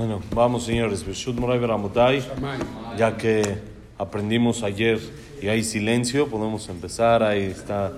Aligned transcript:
Bueno, 0.00 0.22
vamos 0.34 0.62
señores, 0.62 1.04
ya 2.96 3.16
que 3.18 3.42
aprendimos 3.98 4.62
ayer 4.62 4.98
y 5.42 5.48
hay 5.48 5.62
silencio, 5.62 6.26
podemos 6.26 6.70
empezar, 6.70 7.22
ahí 7.22 7.42
está, 7.42 7.92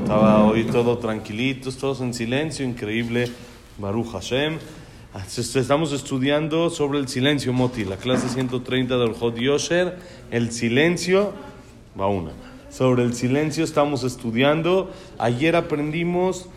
estaba 0.00 0.44
hoy 0.46 0.64
todo 0.64 0.98
tranquilitos, 0.98 1.76
todos 1.76 2.00
en 2.00 2.12
silencio, 2.12 2.66
increíble, 2.66 3.30
Baruch 3.78 4.10
Hashem. 4.10 4.58
Estamos 5.36 5.92
estudiando 5.92 6.70
sobre 6.70 6.98
el 6.98 7.06
silencio, 7.06 7.52
Moti, 7.52 7.84
la 7.84 7.98
clase 7.98 8.28
130 8.28 8.98
del 8.98 9.12
Hod 9.12 9.36
Yosher, 9.36 9.96
el 10.32 10.50
silencio, 10.50 11.34
va 11.96 12.08
una. 12.08 12.32
Sobre 12.68 13.04
el 13.04 13.14
silencio 13.14 13.62
estamos 13.62 14.02
estudiando, 14.02 14.90
ayer 15.18 15.54
aprendimos 15.54 16.48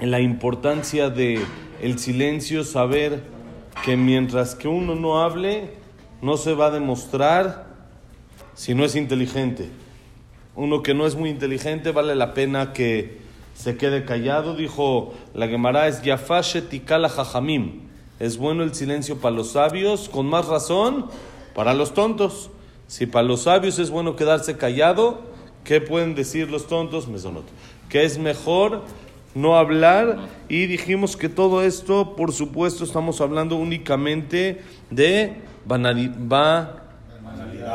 la 0.00 0.20
importancia 0.20 1.10
de 1.10 1.42
el 1.82 1.98
silencio, 1.98 2.64
saber 2.64 3.31
que 3.84 3.96
mientras 3.96 4.54
que 4.54 4.68
uno 4.68 4.94
no 4.94 5.22
hable, 5.22 5.70
no 6.20 6.36
se 6.36 6.54
va 6.54 6.66
a 6.66 6.70
demostrar 6.70 7.66
si 8.54 8.74
no 8.74 8.84
es 8.84 8.94
inteligente. 8.94 9.70
Uno 10.54 10.82
que 10.82 10.94
no 10.94 11.06
es 11.06 11.14
muy 11.16 11.30
inteligente 11.30 11.92
vale 11.92 12.14
la 12.14 12.34
pena 12.34 12.72
que 12.72 13.18
se 13.54 13.76
quede 13.76 14.04
callado. 14.04 14.54
Dijo 14.54 15.14
la 15.34 15.48
Gemara 15.48 15.88
es 15.88 16.02
Yafashe 16.02 16.62
Tikala 16.62 17.08
Jajamim. 17.08 17.80
Es 18.20 18.36
bueno 18.36 18.62
el 18.62 18.74
silencio 18.74 19.18
para 19.18 19.34
los 19.34 19.52
sabios, 19.52 20.08
con 20.08 20.26
más 20.26 20.46
razón 20.46 21.06
para 21.54 21.74
los 21.74 21.94
tontos. 21.94 22.50
Si 22.86 23.06
para 23.06 23.26
los 23.26 23.42
sabios 23.42 23.78
es 23.78 23.90
bueno 23.90 24.14
quedarse 24.14 24.56
callado, 24.56 25.22
¿qué 25.64 25.80
pueden 25.80 26.14
decir 26.14 26.50
los 26.50 26.66
tontos? 26.66 27.08
Mesonot. 27.08 27.46
Que 27.88 28.04
es 28.04 28.18
mejor 28.18 28.82
no 29.34 29.56
hablar 29.56 30.18
y 30.48 30.66
dijimos 30.66 31.16
que 31.16 31.28
todo 31.28 31.62
esto, 31.62 32.16
por 32.16 32.32
supuesto, 32.32 32.84
estamos 32.84 33.20
hablando 33.20 33.56
únicamente 33.56 34.62
de 34.90 35.36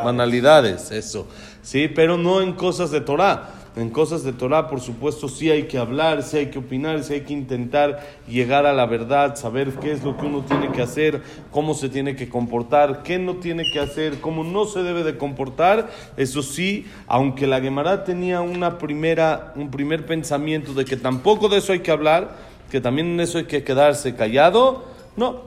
banalidades, 0.03 0.91
eso, 0.91 1.27
sí, 1.61 1.87
pero 1.87 2.17
no 2.17 2.41
en 2.41 2.53
cosas 2.53 2.91
de 2.91 3.01
Torah. 3.01 3.56
En 3.77 3.91
cosas 3.91 4.23
de 4.23 4.33
Torah, 4.33 4.69
por 4.69 4.81
supuesto, 4.81 5.29
sí 5.29 5.51
hay 5.51 5.63
que 5.63 5.77
hablar, 5.77 6.23
sí 6.23 6.37
hay 6.37 6.47
que 6.47 6.57
opinar, 6.57 7.03
sí 7.03 7.13
hay 7.13 7.21
que 7.21 7.33
intentar 7.33 7.99
llegar 8.27 8.65
a 8.65 8.73
la 8.73 8.87
verdad, 8.87 9.35
saber 9.35 9.73
qué 9.73 9.91
es 9.91 10.03
lo 10.03 10.17
que 10.17 10.25
uno 10.25 10.41
tiene 10.41 10.71
que 10.71 10.81
hacer, 10.81 11.21
cómo 11.51 11.75
se 11.75 11.87
tiene 11.87 12.15
que 12.15 12.27
comportar, 12.27 13.03
qué 13.03 13.19
no 13.19 13.35
tiene 13.35 13.65
que 13.71 13.79
hacer, 13.79 14.19
cómo 14.19 14.43
no 14.43 14.65
se 14.65 14.81
debe 14.81 15.03
de 15.03 15.15
comportar. 15.17 15.91
Eso 16.17 16.41
sí, 16.41 16.87
aunque 17.05 17.45
la 17.45 17.61
Gemara 17.61 18.03
tenía 18.03 18.41
una 18.41 18.79
primera, 18.79 19.53
un 19.55 19.69
primer 19.69 20.07
pensamiento 20.07 20.73
de 20.73 20.83
que 20.83 20.97
tampoco 20.97 21.47
de 21.47 21.57
eso 21.57 21.71
hay 21.71 21.81
que 21.81 21.91
hablar, 21.91 22.35
que 22.71 22.81
también 22.81 23.09
en 23.09 23.19
eso 23.19 23.37
hay 23.37 23.45
que 23.45 23.63
quedarse 23.63 24.15
callado, 24.15 24.85
no, 25.15 25.46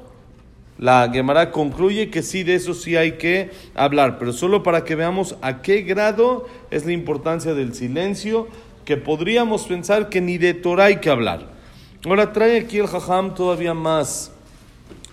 la 0.81 1.11
Gemara 1.13 1.51
concluye 1.51 2.09
que 2.09 2.23
sí, 2.23 2.43
de 2.43 2.55
eso 2.55 2.73
sí 2.73 2.97
hay 2.97 3.19
que 3.19 3.51
hablar, 3.75 4.19
pero 4.19 4.33
solo 4.33 4.63
para 4.63 4.83
que 4.83 4.95
veamos 4.95 5.37
a 5.43 5.61
qué 5.61 5.83
grado 5.83 6.47
es 6.71 6.87
la 6.87 6.93
importancia 6.93 7.53
del 7.53 7.75
silencio, 7.75 8.49
que 8.87 8.97
podríamos 8.97 9.65
pensar 9.65 10.09
que 10.09 10.23
ni 10.23 10.39
de 10.39 10.55
Torah 10.55 10.87
hay 10.87 10.97
que 10.97 11.11
hablar. 11.11 11.51
Ahora 12.07 12.33
trae 12.33 12.61
aquí 12.61 12.79
el 12.79 12.87
Jajam 12.87 13.35
todavía 13.35 13.75
más 13.75 14.33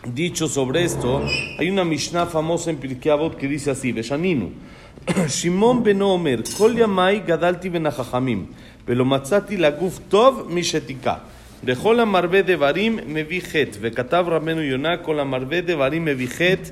dicho 0.06 0.48
sobre 0.48 0.86
esto. 0.86 1.22
Hay 1.60 1.70
una 1.70 1.84
Mishnah 1.84 2.28
famosa 2.28 2.70
en 2.70 2.78
Pirkei 2.78 3.12
Avot 3.12 3.36
que 3.36 3.50
dice 3.50 3.70
así, 3.70 3.92
Beshaninu, 3.92 4.52
Shimon 5.28 5.84
ben 5.84 6.02
Omer, 6.02 6.44
Kol 6.58 6.78
yamai 6.78 7.26
gadalti 7.28 7.68
ben 7.68 7.90
velo 8.88 9.04
matzati 9.04 9.58
laguf 9.58 10.00
tov 10.10 10.50
mishetika. 10.50 11.24
בכל 11.64 12.00
המרבה 12.00 12.42
דברים 12.42 13.00
מביא 13.08 13.42
חטא, 13.42 13.78
וכתב 13.82 14.26
רבנו 14.28 14.62
יונה, 14.62 14.98
כל 14.98 15.20
המרבה 15.20 15.62
דברים 15.62 16.06
מביא 16.06 16.28
חטא. 16.28 16.70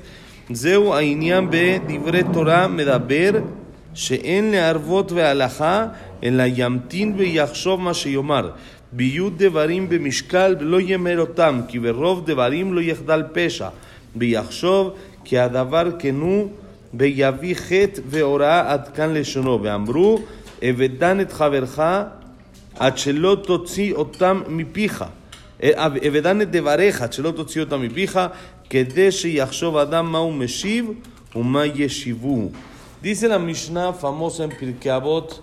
זהו 0.50 0.94
העניין 0.94 1.46
בדברי 1.50 2.22
תורה 2.32 2.68
מדבר 2.68 3.30
שאין 3.94 4.50
לערבות 4.50 5.12
והלכה, 5.12 5.86
אלא 6.24 6.42
ימתין 6.56 7.14
ויחשוב 7.16 7.80
מה 7.80 7.94
שיאמר. 7.94 8.50
ביוד 8.92 9.42
דברים 9.42 9.88
במשקל 9.88 10.56
ולא 10.60 10.80
יאמר 10.80 11.20
אותם, 11.20 11.60
כי 11.68 11.78
ברוב 11.78 12.26
דברים 12.26 12.74
לא 12.74 12.80
יחדל 12.80 13.22
פשע. 13.32 13.68
ויחשוב 14.16 14.90
כי 15.24 15.38
הדבר 15.38 15.88
כנו 15.98 16.48
ויביא 16.94 17.54
חטא 17.54 18.00
והוראה 18.08 18.72
עד 18.72 18.88
כאן 18.88 19.14
לשונו. 19.14 19.62
ואמרו, 19.62 20.18
אבדן 20.70 21.20
את 21.20 21.32
חברך 21.32 21.82
Achelototzi 22.78 23.92
otam 23.96 24.44
mi 24.48 24.64
pija. 24.64 25.10
E, 25.58 25.74
evedane 26.02 26.44
de 26.44 26.60
vareja, 26.60 27.04
achelototzi 27.04 27.60
otam 27.60 27.80
mi 27.80 27.88
pija. 27.88 28.32
Kedeshi 28.68 29.36
yachshov 29.36 29.78
adam 29.78 30.10
ma'u 30.10 30.32
meshiv, 30.32 30.96
uma 31.34 31.66
yeshivu. 31.66 32.52
Dice 33.02 33.28
la 33.28 33.38
Mishnah 33.38 33.92
famosa 33.92 34.44
en 34.44 34.50
Pirkeabot, 34.50 35.40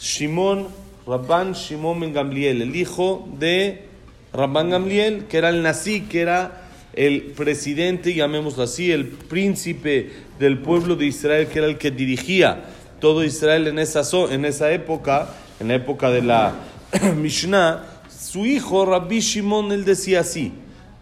Shimon, 0.00 0.66
Rabban 1.06 1.52
Shimon 1.52 2.00
ben 2.00 2.12
Gamliel, 2.12 2.62
el 2.62 2.74
hijo 2.74 3.28
de 3.38 3.84
Rabban 4.32 4.70
Gamliel, 4.70 5.24
que 5.24 5.38
era 5.38 5.50
el 5.50 5.62
nazi, 5.62 6.02
que 6.02 6.20
era 6.20 6.68
el 6.94 7.32
presidente, 7.36 8.14
llamémoslo 8.14 8.62
así, 8.62 8.90
el 8.90 9.06
príncipe 9.06 10.10
del 10.38 10.58
pueblo 10.58 10.96
de 10.96 11.06
Israel, 11.06 11.48
que 11.48 11.58
era 11.58 11.68
el 11.68 11.78
que 11.78 11.90
dirigía 11.90 12.64
todo 13.00 13.24
Israel 13.24 13.66
en 13.66 13.78
esa, 13.78 14.02
en 14.30 14.44
esa 14.44 14.72
época 14.72 15.34
en 15.60 15.68
la 15.68 15.74
época 15.74 16.10
de 16.10 16.22
la 16.22 16.54
Mishnah, 17.16 17.84
su 18.08 18.46
hijo 18.46 18.84
Rabbi 18.84 19.20
Shimon, 19.20 19.72
él 19.72 19.84
decía 19.84 20.20
así, 20.20 20.52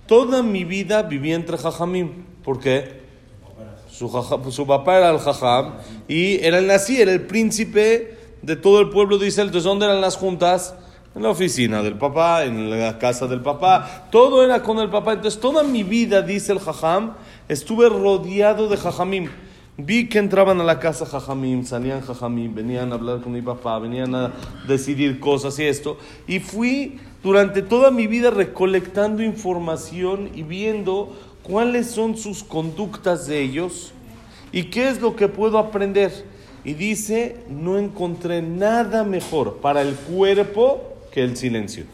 toda 0.07 0.43
mi 0.43 0.65
vida 0.65 1.03
viví 1.03 1.33
entre 1.33 1.59
Jajamim. 1.59 2.25
¿Por 2.45 2.61
qué? 2.61 3.07
Su, 3.91 4.67
papá 4.67 4.99
era 4.99 5.11
el 5.11 5.19
Jajam 5.19 5.77
y 6.07 6.45
era 6.45 6.59
el 6.59 6.67
nací, 6.67 7.01
era 7.01 7.13
el 7.13 7.23
príncipe 7.23 8.19
de 8.43 8.55
todo 8.55 8.81
el 8.81 8.91
pueblo 8.91 9.17
de 9.17 9.29
Israel. 9.29 9.49
Entonces, 9.49 9.65
¿dónde 9.65 9.87
eran 9.87 10.03
las 10.03 10.17
juntas? 10.17 10.75
En 11.15 11.23
la 11.23 11.31
oficina 11.31 11.83
del 11.83 11.97
papá, 11.97 12.45
en 12.45 12.69
la 12.69 12.99
casa 12.99 13.27
del 13.27 13.41
papá. 13.41 14.09
Todo 14.11 14.45
era 14.45 14.63
con 14.63 14.81
el 14.81 14.91
papá. 14.91 15.15
Entonces, 15.15 15.41
toda 15.41 15.63
mi 15.63 15.83
vida, 15.83 16.21
dice 16.21 16.53
el 16.53 16.61
Jajam, 16.61 17.15
estuve 17.49 17.89
rodeado 17.89 18.69
de 18.69 18.77
Jajamim. 18.77 19.31
Vi 19.79 20.09
que 20.09 20.19
entraban 20.19 20.59
a 20.59 20.65
la 20.65 20.79
casa 20.79 21.05
jajamim, 21.05 21.63
salían 21.63 22.01
jajamim, 22.01 22.55
venían 22.55 22.93
a 22.93 22.95
hablar 22.95 23.21
con 23.21 23.33
mi 23.33 23.43
papá, 23.43 23.79
venían 23.79 24.15
a 24.15 24.33
decidir 24.67 25.21
cosas 25.21 25.59
y 25.59 25.65
esto. 25.65 25.99
Y 26.27 26.39
fui 26.39 26.99
durante 27.23 27.61
toda 27.61 27.91
mi 27.91 28.07
vida 28.07 28.31
recolectando 28.31 29.23
información 29.23 30.31
y 30.35 30.45
viendo 30.45 31.15
cuáles 31.43 31.91
son 31.91 32.17
sus 32.17 32.43
conductas 32.43 33.27
de 33.27 33.43
ellos 33.43 33.93
y 34.51 34.65
qué 34.65 34.89
es 34.89 35.03
lo 35.03 35.15
que 35.15 35.29
puedo 35.29 35.59
aprender. 35.59 36.25
Y 36.65 36.73
dice, 36.73 37.45
no 37.51 37.79
encontré 37.79 38.41
nada 38.41 39.05
mejor 39.05 39.59
para 39.59 39.83
el 39.83 39.95
cuerpo 39.95 40.97
que 41.13 41.23
el 41.23 41.37
silencio. 41.37 41.85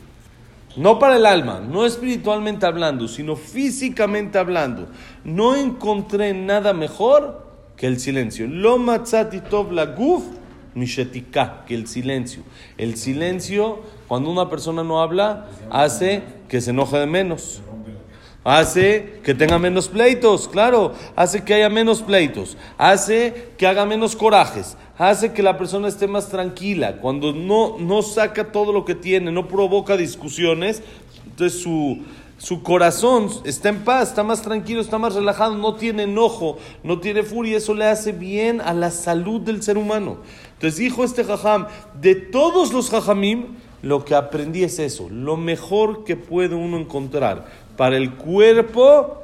No 0.77 1.01
para 1.01 1.17
el 1.17 1.27
alma, 1.27 1.59
no 1.59 1.85
espiritualmente 1.85 2.65
hablando, 2.65 3.09
sino 3.09 3.35
físicamente 3.35 4.39
hablando. 4.39 4.87
No 5.25 5.57
encontré 5.57 6.33
nada 6.33 6.73
mejor 6.73 7.42
que 7.77 7.87
el 7.87 7.99
silencio. 7.99 8.47
Lo 8.47 8.79
guf 8.79 10.25
mishetika, 10.75 11.65
que 11.67 11.75
el 11.75 11.87
silencio. 11.87 12.43
El 12.79 12.97
silencio, 12.97 13.81
cuando 14.09 14.31
una 14.31 14.49
persona 14.49 14.83
no 14.83 15.03
habla, 15.03 15.49
hace 15.71 16.23
que 16.49 16.61
se 16.61 16.71
enoje 16.71 16.99
de 16.99 17.07
menos. 17.07 17.63
Hace 18.45 19.21
que 19.23 19.35
tenga 19.35 19.59
menos 19.59 19.89
pleitos, 19.89 20.49
claro. 20.49 20.95
Hace 21.15 21.45
que 21.45 21.55
haya 21.55 21.69
menos 21.69 22.03
pleitos. 22.03 22.57
Hace 22.77 23.51
que 23.57 23.67
haga 23.69 23.87
menos 23.87 24.17
corajes. 24.17 24.77
Hace 24.99 25.33
que 25.33 25.43
la 25.43 25.57
persona 25.57 25.87
esté 25.87 26.09
más 26.09 26.29
tranquila. 26.29 26.97
Cuando 26.97 27.33
no, 27.33 27.79
no 27.79 28.03
saca 28.03 28.51
todo 28.51 28.73
lo 28.73 28.85
que 28.85 28.97
tiene, 28.97 29.31
no 29.31 29.47
provoca 29.47 29.97
discusiones, 29.97 30.83
entonces 31.25 31.63
su, 31.63 32.01
su 32.43 32.65
corazón 32.65 33.31
está 33.45 33.69
en 33.69 33.85
paz, 33.85 34.09
está 34.09 34.25
más 34.25 34.43
tranquilo, 34.43 34.81
está 34.81 34.99
más 34.99 35.15
relajado, 35.15 35.55
no 35.55 35.77
tiene 35.77 36.03
enojo, 36.03 36.59
no 36.83 36.99
tiene 36.99 37.23
furia, 37.23 37.59
eso 37.59 37.73
le 37.73 37.87
hace 37.87 38.11
bien 38.11 38.61
a 38.61 38.75
la 38.75 38.91
salud 38.91 39.41
del 39.41 39.63
ser 39.63 39.79
humano. 39.79 40.17
Entonces 40.55 40.77
dijo 40.81 41.05
este 41.05 41.23
jajam, 41.23 41.69
de 42.01 42.17
todos 42.17 42.73
los 42.73 42.91
jajamim, 42.91 43.55
lo 43.83 44.05
que 44.05 44.17
aprendí 44.17 44.65
es 44.65 44.81
eso, 44.81 45.09
lo 45.09 45.37
mejor 45.37 46.03
que 46.03 46.17
puede 46.17 46.57
uno 46.57 46.79
encontrar 46.79 47.47
para 47.77 47.97
el 47.97 48.15
cuerpo, 48.15 49.23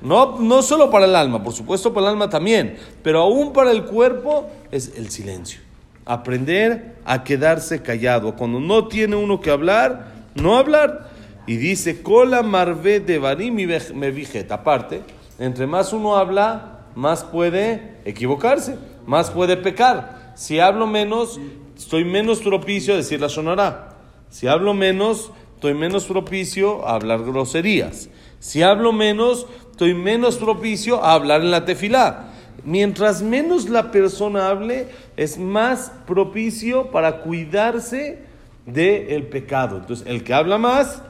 no, 0.00 0.38
no 0.38 0.62
solo 0.62 0.88
para 0.88 1.06
el 1.06 1.16
alma, 1.16 1.42
por 1.42 1.54
supuesto 1.54 1.92
para 1.92 2.06
el 2.06 2.12
alma 2.12 2.30
también, 2.30 2.76
pero 3.02 3.22
aún 3.22 3.52
para 3.52 3.72
el 3.72 3.86
cuerpo 3.86 4.46
es 4.70 4.92
el 4.96 5.10
silencio. 5.10 5.60
Aprender 6.04 6.94
a 7.04 7.24
quedarse 7.24 7.82
callado. 7.82 8.36
Cuando 8.36 8.60
no 8.60 8.86
tiene 8.86 9.16
uno 9.16 9.40
que 9.40 9.50
hablar, 9.50 10.12
no 10.36 10.56
hablar. 10.56 11.11
Y 11.46 11.56
dice, 11.56 12.02
cola 12.02 12.42
marve 12.42 13.00
de 13.00 13.18
varim 13.18 13.54
me 13.54 14.10
vijet. 14.10 14.50
Aparte, 14.52 15.02
entre 15.38 15.66
más 15.66 15.92
uno 15.92 16.16
habla, 16.16 16.86
más 16.94 17.24
puede 17.24 17.96
equivocarse, 18.04 18.76
más 19.06 19.30
puede 19.30 19.56
pecar. 19.56 20.32
Si 20.36 20.60
hablo 20.60 20.86
menos, 20.86 21.40
estoy 21.76 22.04
menos 22.04 22.40
propicio 22.40 22.94
a 22.94 22.98
decir 22.98 23.20
la 23.20 23.28
sonará. 23.28 23.96
Si 24.30 24.46
hablo 24.46 24.72
menos, 24.72 25.32
estoy 25.54 25.74
menos 25.74 26.04
propicio 26.06 26.86
a 26.86 26.94
hablar 26.94 27.24
groserías. 27.24 28.08
Si 28.38 28.62
hablo 28.62 28.92
menos, 28.92 29.46
estoy 29.70 29.94
menos 29.94 30.36
propicio 30.36 31.02
a 31.02 31.14
hablar 31.14 31.42
en 31.42 31.50
la 31.50 31.64
tefilá. 31.64 32.28
Mientras 32.64 33.22
menos 33.22 33.68
la 33.68 33.90
persona 33.90 34.48
hable, 34.48 34.88
es 35.16 35.38
más 35.38 35.92
propicio 36.06 36.90
para 36.90 37.22
cuidarse 37.22 38.20
del 38.66 39.26
pecado. 39.26 39.78
Entonces, 39.78 40.06
el 40.06 40.22
que 40.22 40.34
habla 40.34 40.58
más, 40.58 41.02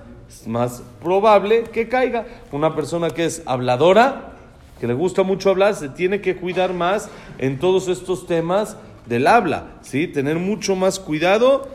más 0.46 0.82
probable 1.02 1.64
que 1.64 1.88
caiga. 1.88 2.26
Una 2.50 2.75
persona 2.75 3.11
que 3.11 3.25
es 3.25 3.43
habladora, 3.46 4.32
que 4.81 4.87
le 4.87 4.94
gusta 4.94 5.23
mucho 5.23 5.50
hablar, 5.50 5.75
se 5.75 5.88
tiene 5.88 6.20
que 6.20 6.37
cuidar 6.37 6.73
más 6.73 7.08
en 7.38 7.58
todos 7.58 7.88
estos 7.88 8.26
temas 8.26 8.76
del 9.06 9.26
habla, 9.26 9.67
¿sí? 9.82 10.06
Tener 10.06 10.38
mucho 10.38 10.76
más 10.76 10.99
cuidado 10.99 11.69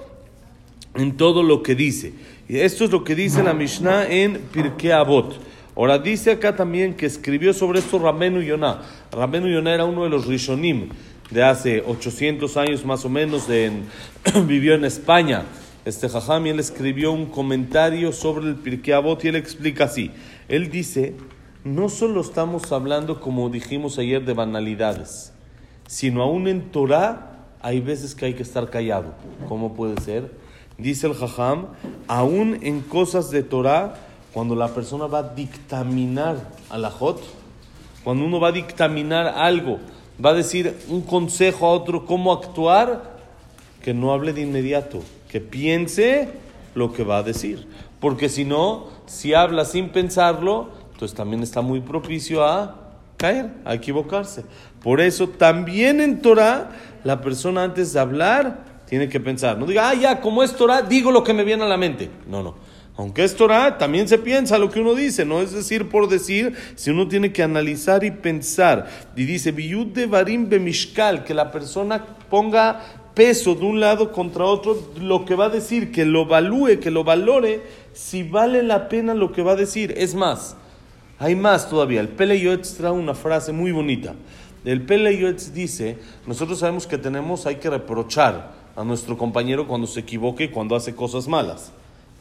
en 0.95 1.18
todo 1.18 1.44
lo 1.44 1.63
que 1.63 1.75
dice. 1.75 2.13
Y 2.50 2.57
esto 2.57 2.86
es 2.86 2.92
lo 2.92 3.04
que 3.04 3.15
dice 3.15 3.44
la 3.44 3.54
Mishnah 3.54 4.07
en 4.07 4.39
Pirkei 4.51 4.92
Avot. 4.92 5.39
Ahora 5.75 6.00
dice 6.00 6.31
acá 6.31 6.56
también 6.56 6.95
que 6.95 7.06
escribió 7.06 7.53
sobre 7.53 7.80
esto 7.80 8.00
Ramenu 8.00 8.42
Yonah. 8.42 8.81
Ramenu 9.12 9.48
Yonah 9.48 9.74
era 9.74 9.86
uno 9.86 10.03
de 10.03 10.10
los 10.10 10.25
Rishonim 10.25 10.89
de 11.30 11.44
hace 11.44 11.83
800 11.86 12.57
años 12.57 12.86
más 12.86 13.06
o 13.06 13.10
menos, 13.10 13.48
vivió 14.45 14.74
en 14.74 14.86
España. 14.86 15.44
Este 15.88 16.10
Jajam, 16.10 16.45
y 16.45 16.50
él 16.50 16.60
escribió 16.60 17.13
un 17.13 17.28
comentario 17.28 18.12
sobre 18.12 18.45
el 18.45 18.56
Pirkei 18.56 18.94
Avot 18.94 19.24
y 19.24 19.30
él 19.30 19.38
explica 19.38 19.86
así. 19.86 20.12
Él 20.50 20.69
dice, 20.69 21.16
no 21.63 21.88
solo 21.88 22.19
estamos 22.19 22.74
hablando, 22.74 23.22
como 23.22 23.50
dijimos 23.50 23.98
ayer, 23.98 24.25
de 24.25 24.34
banalidades, 24.34 25.31
sino 25.88 26.24
aún 26.24 26.50
en 26.50 26.72
Torah 26.72 27.45
hay 27.62 27.80
veces 27.80 28.16
que 28.16 28.25
hay 28.25 28.34
que 28.34 28.44
estar 28.44 28.69
callado. 28.69 29.13
¿Cómo 29.48 29.75
puede 29.75 30.01
ser? 30.01 30.30
Dice 30.78 31.07
el 31.07 31.13
Jajam, 31.13 31.68
aún 32.10 32.60
en 32.63 32.81
cosas 32.81 33.31
de 33.31 33.44
Torah, 33.44 33.95
cuando 34.34 34.56
la 34.56 34.68
persona 34.68 35.07
va 35.07 35.19
a 35.19 35.36
dictaminar 35.36 36.50
a 36.69 36.78
la 36.78 36.92
Jot, 36.92 37.22
cuando 38.04 38.25
uno 38.25 38.42
va 38.42 38.50
a 38.50 38.51
dictaminar 38.51 39.25
algo, 39.25 39.80
va 40.24 40.31
a 40.31 40.34
decir 40.34 40.78
un 40.89 41.00
consejo 41.00 41.66
a 41.66 41.72
otro 41.72 42.06
cómo 42.06 42.34
actuar, 42.34 43.16
que 43.81 43.94
no 43.94 44.12
hable 44.12 44.34
de 44.34 44.42
inmediato, 44.42 45.01
que 45.29 45.41
piense 45.41 46.29
lo 46.75 46.94
que 46.94 47.03
va 47.03 47.18
a 47.18 47.24
decir. 47.24 47.68
Porque 48.00 48.29
si 48.29 48.45
no, 48.45 48.88
si 49.06 49.33
habla 49.33 49.65
sin 49.65 49.89
pensarlo, 49.89 50.69
entonces 50.94 51.15
también 51.15 51.44
está 51.44 51.62
muy 51.62 51.81
propicio 51.81 52.45
a 52.45 52.75
caer, 53.18 53.51
a 53.65 53.74
equivocarse. 53.74 54.45
Por 54.81 55.01
eso 55.01 55.27
también 55.27 56.01
en 56.01 56.21
Torah, 56.21 56.69
la 57.03 57.21
persona 57.21 57.63
antes 57.63 57.94
de 57.94 58.00
hablar 58.00 58.63
tiene 58.88 59.09
que 59.09 59.19
pensar. 59.19 59.57
No 59.57 59.65
diga, 59.65 59.89
ah, 59.89 59.94
ya, 59.95 60.21
como 60.21 60.44
es 60.44 60.56
Torah, 60.56 60.81
digo 60.81 61.12
lo 61.12 61.24
que 61.24 61.33
me 61.33 61.44
viene 61.44 61.63
a 61.63 61.68
la 61.68 61.77
mente. 61.77 62.09
No, 62.27 62.44
no. 62.44 62.56
Aunque 62.95 63.24
es 63.24 63.35
Torah, 63.35 63.77
también 63.77 64.07
se 64.07 64.18
piensa 64.18 64.57
lo 64.57 64.71
que 64.71 64.79
uno 64.79 64.95
dice, 64.95 65.24
no 65.24 65.41
es 65.41 65.51
decir 65.51 65.88
por 65.88 66.09
decir, 66.09 66.56
si 66.74 66.89
uno 66.89 67.07
tiene 67.07 67.31
que 67.31 67.44
analizar 67.44 68.03
y 68.03 68.09
pensar. 68.09 68.88
Y 69.15 69.25
dice, 69.25 69.51
Biyud 69.51 69.88
de 69.88 70.07
Barim 70.07 70.50
Bemishkal, 70.50 71.24
que 71.24 71.35
la 71.35 71.51
persona 71.51 72.03
ponga 72.27 72.81
peso 73.18 73.56
de 73.56 73.66
un 73.66 73.80
lado 73.80 74.12
contra 74.12 74.46
otro, 74.46 74.78
lo 75.02 75.25
que 75.25 75.34
va 75.34 75.46
a 75.46 75.50
decir, 75.50 75.92
que 75.92 76.06
lo 76.06 76.28
valúe, 76.28 76.80
que 76.80 76.92
lo 76.92 77.04
valore, 77.04 77.64
si 77.92 78.22
vale 78.22 78.62
la 78.62 78.90
pena 78.90 79.16
lo 79.16 79.31
que 79.31 79.42
va 79.42 79.54
a 79.54 79.56
decir. 79.56 79.92
Es 79.98 80.14
más, 80.14 80.56
hay 81.18 81.36
más 81.36 81.68
todavía. 81.68 82.00
El 82.00 82.10
Pele 82.10 82.40
Yoetz 82.40 82.75
trae 82.75 82.92
una 82.92 83.16
frase 83.16 83.52
muy 83.52 83.72
bonita. 83.72 84.14
El 84.64 84.84
Pele 84.84 85.18
Yoetz 85.18 85.52
dice, 85.52 85.98
nosotros 86.28 86.60
sabemos 86.60 86.86
que 86.86 87.00
tenemos, 87.00 87.48
hay 87.48 87.56
que 87.56 87.72
reprochar 87.72 88.52
a 88.75 88.84
nuestro 88.84 89.18
compañero 89.18 89.68
cuando 89.68 89.88
se 89.88 90.02
equivoque 90.02 90.44
y 90.44 90.50
cuando 90.50 90.75
hace 90.75 90.94
cosas 90.94 91.28
malas. 91.28 91.72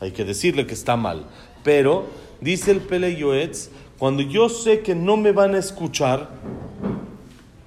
Hay 0.00 0.12
que 0.12 0.24
decirle 0.24 0.66
que 0.66 0.72
está 0.72 0.96
mal. 0.96 1.26
Pero, 1.62 2.06
dice 2.40 2.70
el 2.70 2.80
Pele 2.80 3.14
Yoetz, 3.16 3.68
cuando 3.98 4.22
yo 4.22 4.48
sé 4.48 4.80
que 4.80 4.94
no 4.94 5.18
me 5.18 5.32
van 5.32 5.56
a 5.56 5.58
escuchar, 5.58 6.30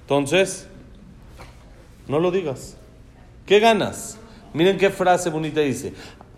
entonces, 0.02 0.66
no 2.08 2.18
lo 2.18 2.32
digas. 2.32 2.76
¿Qué 3.46 3.60
ganas? 3.60 4.18
Miren 4.52 4.78
qué 4.78 4.90
frase 4.90 5.30
bonita 5.30 5.60
dice. 5.60 5.92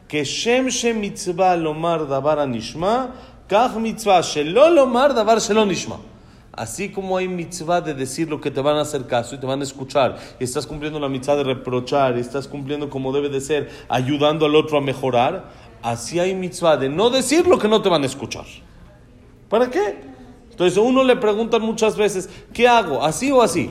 Que 0.09 0.25
Shem 0.25 0.69
Shem 0.69 1.01
mitzvah 1.01 1.57
lomar 1.57 2.07
davar 2.07 2.39
anishma, 2.39 3.11
kach 3.49 3.77
mitzvah 3.77 4.21
shelo 4.21 4.71
lomar 4.71 5.15
davar 5.15 5.39
shelo 5.39 5.65
nishma. 5.65 5.99
Así 6.53 6.91
como 6.91 7.17
hay 7.17 7.29
mitzvah 7.29 7.81
de 7.81 7.95
decir 7.95 8.29
lo 8.29 8.39
que 8.39 8.51
te 8.51 8.61
van 8.61 8.77
a 8.77 8.83
hacer 8.83 9.07
caso 9.07 9.35
y 9.35 9.39
te 9.39 9.47
van 9.47 9.61
a 9.61 9.63
escuchar, 9.63 10.19
y 10.39 10.45
estás 10.45 10.67
cumpliendo 10.67 11.01
la 11.01 11.09
mitzvah 11.09 11.37
de 11.37 11.45
reprochar, 11.45 12.19
y 12.19 12.21
estás 12.21 12.47
cumpliendo 12.47 12.91
como 12.91 13.11
debe 13.11 13.31
de 13.31 13.41
ser, 13.41 13.71
ayudando 13.89 14.45
al 14.45 14.55
otro 14.55 14.77
a 14.77 14.83
mejorar, 14.83 15.47
así 15.83 16.21
hay 16.21 16.35
mitzvah 16.35 16.77
de 16.77 16.91
no 16.91 17.09
decir 17.09 17.47
lo 17.47 17.59
que 17.59 17.69
no 17.69 17.81
te 17.81 17.89
van 17.89 18.03
a 18.03 18.07
escuchar. 18.07 18.45
¿Para 19.49 19.71
qué? 19.71 20.01
Entonces 20.51 20.77
uno 20.77 21.03
le 21.05 21.17
pregunta 21.17 21.59
muchas 21.59 21.97
veces, 21.97 22.29
¿qué 22.53 22.69
hago? 22.69 23.03
¿Así 23.03 23.31
o 23.31 23.41
así? 23.41 23.71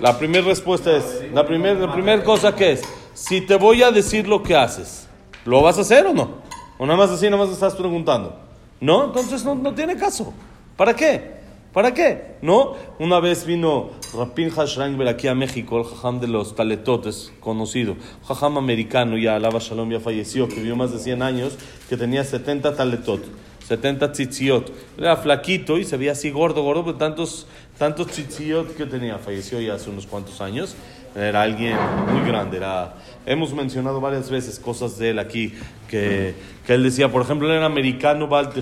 La 0.00 0.18
primera 0.18 0.46
respuesta 0.46 0.96
es, 0.96 1.30
la 1.32 1.44
primera 1.44 1.74
la 1.74 1.92
primer 1.92 2.24
cosa 2.24 2.54
que 2.54 2.72
es, 2.72 2.82
si 3.12 3.42
te 3.42 3.56
voy 3.56 3.82
a 3.82 3.90
decir 3.90 4.26
lo 4.26 4.42
que 4.42 4.56
haces, 4.56 5.06
¿lo 5.44 5.60
vas 5.60 5.76
a 5.76 5.82
hacer 5.82 6.06
o 6.06 6.14
no? 6.14 6.38
O 6.78 6.86
nada 6.86 6.98
más 6.98 7.10
así, 7.10 7.26
nada 7.26 7.44
más 7.44 7.52
estás 7.52 7.74
preguntando. 7.74 8.34
¿No? 8.80 9.04
Entonces 9.04 9.44
no, 9.44 9.54
no 9.54 9.74
tiene 9.74 9.96
caso. 9.96 10.32
¿Para 10.74 10.96
qué? 10.96 11.40
¿Para 11.74 11.92
qué? 11.92 12.36
¿No? 12.40 12.76
Una 12.98 13.20
vez 13.20 13.44
vino 13.44 13.90
Rapin 14.16 14.48
Hashranger 14.48 15.06
aquí 15.06 15.28
a 15.28 15.34
México, 15.34 15.78
el 15.78 15.84
jajam 15.84 16.18
de 16.18 16.28
los 16.28 16.56
taletotes, 16.56 17.30
conocido. 17.38 17.96
Jajam 18.26 18.56
americano, 18.56 19.18
ya 19.18 19.36
Alaba 19.36 19.58
Shalom 19.60 19.90
ya 19.90 20.00
falleció, 20.00 20.48
que 20.48 20.56
vivió 20.56 20.76
más 20.76 20.92
de 20.92 20.98
100 20.98 21.22
años, 21.22 21.58
que 21.90 21.98
tenía 21.98 22.24
70 22.24 22.74
taletot, 22.74 23.20
70 23.70 24.10
tzitziot. 24.10 24.72
Era 24.98 25.16
flaquito 25.16 25.78
y 25.78 25.84
se 25.84 25.96
veía 25.96 26.10
así 26.12 26.28
gordo, 26.30 26.64
gordo, 26.64 26.84
pero 26.84 26.96
tantos, 26.96 27.46
tantos 27.78 28.08
tzitziot 28.08 28.74
que 28.76 28.84
tenía. 28.84 29.16
Falleció 29.18 29.60
ya 29.60 29.74
hace 29.74 29.90
unos 29.90 30.08
cuantos 30.08 30.40
años. 30.40 30.74
Era 31.14 31.42
alguien 31.42 31.76
muy 32.12 32.28
grande. 32.28 32.56
Era, 32.56 32.94
hemos 33.24 33.54
mencionado 33.54 34.00
varias 34.00 34.28
veces 34.28 34.58
cosas 34.58 34.98
de 34.98 35.10
él 35.10 35.20
aquí, 35.20 35.54
que, 35.86 36.34
que 36.66 36.74
él 36.74 36.82
decía, 36.82 37.12
por 37.12 37.22
ejemplo, 37.22 37.48
él 37.48 37.54
era 37.54 37.66
americano 37.66 38.26
Baal. 38.26 38.50
¿Qué 38.50 38.58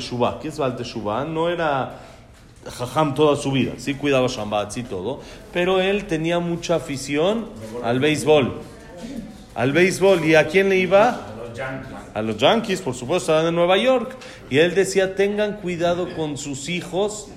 es 0.48 0.58
Baal? 0.58 1.32
No 1.32 1.48
era 1.48 2.00
jajam 2.70 3.14
toda 3.14 3.34
su 3.36 3.50
vida, 3.50 3.72
sí 3.78 3.94
cuidaba 3.94 4.26
Shabbat 4.28 4.76
y 4.76 4.82
todo, 4.82 5.20
pero 5.54 5.80
él 5.80 6.04
tenía 6.04 6.38
mucha 6.38 6.74
afición 6.74 7.46
al 7.82 7.98
béisbol. 7.98 8.60
Al 9.54 9.72
béisbol, 9.72 10.22
¿y 10.26 10.34
a 10.34 10.46
quién 10.48 10.68
le 10.68 10.76
iba? 10.76 11.18
A 12.18 12.22
los 12.22 12.36
Yankees, 12.36 12.80
por 12.80 12.96
supuesto, 12.96 13.30
estaban 13.30 13.46
en 13.46 13.54
Nueva 13.54 13.78
York. 13.78 14.16
Y 14.50 14.58
él 14.58 14.74
decía, 14.74 15.14
tengan 15.14 15.58
cuidado 15.58 16.16
con 16.16 16.36
sus 16.36 16.68
hijos, 16.68 17.28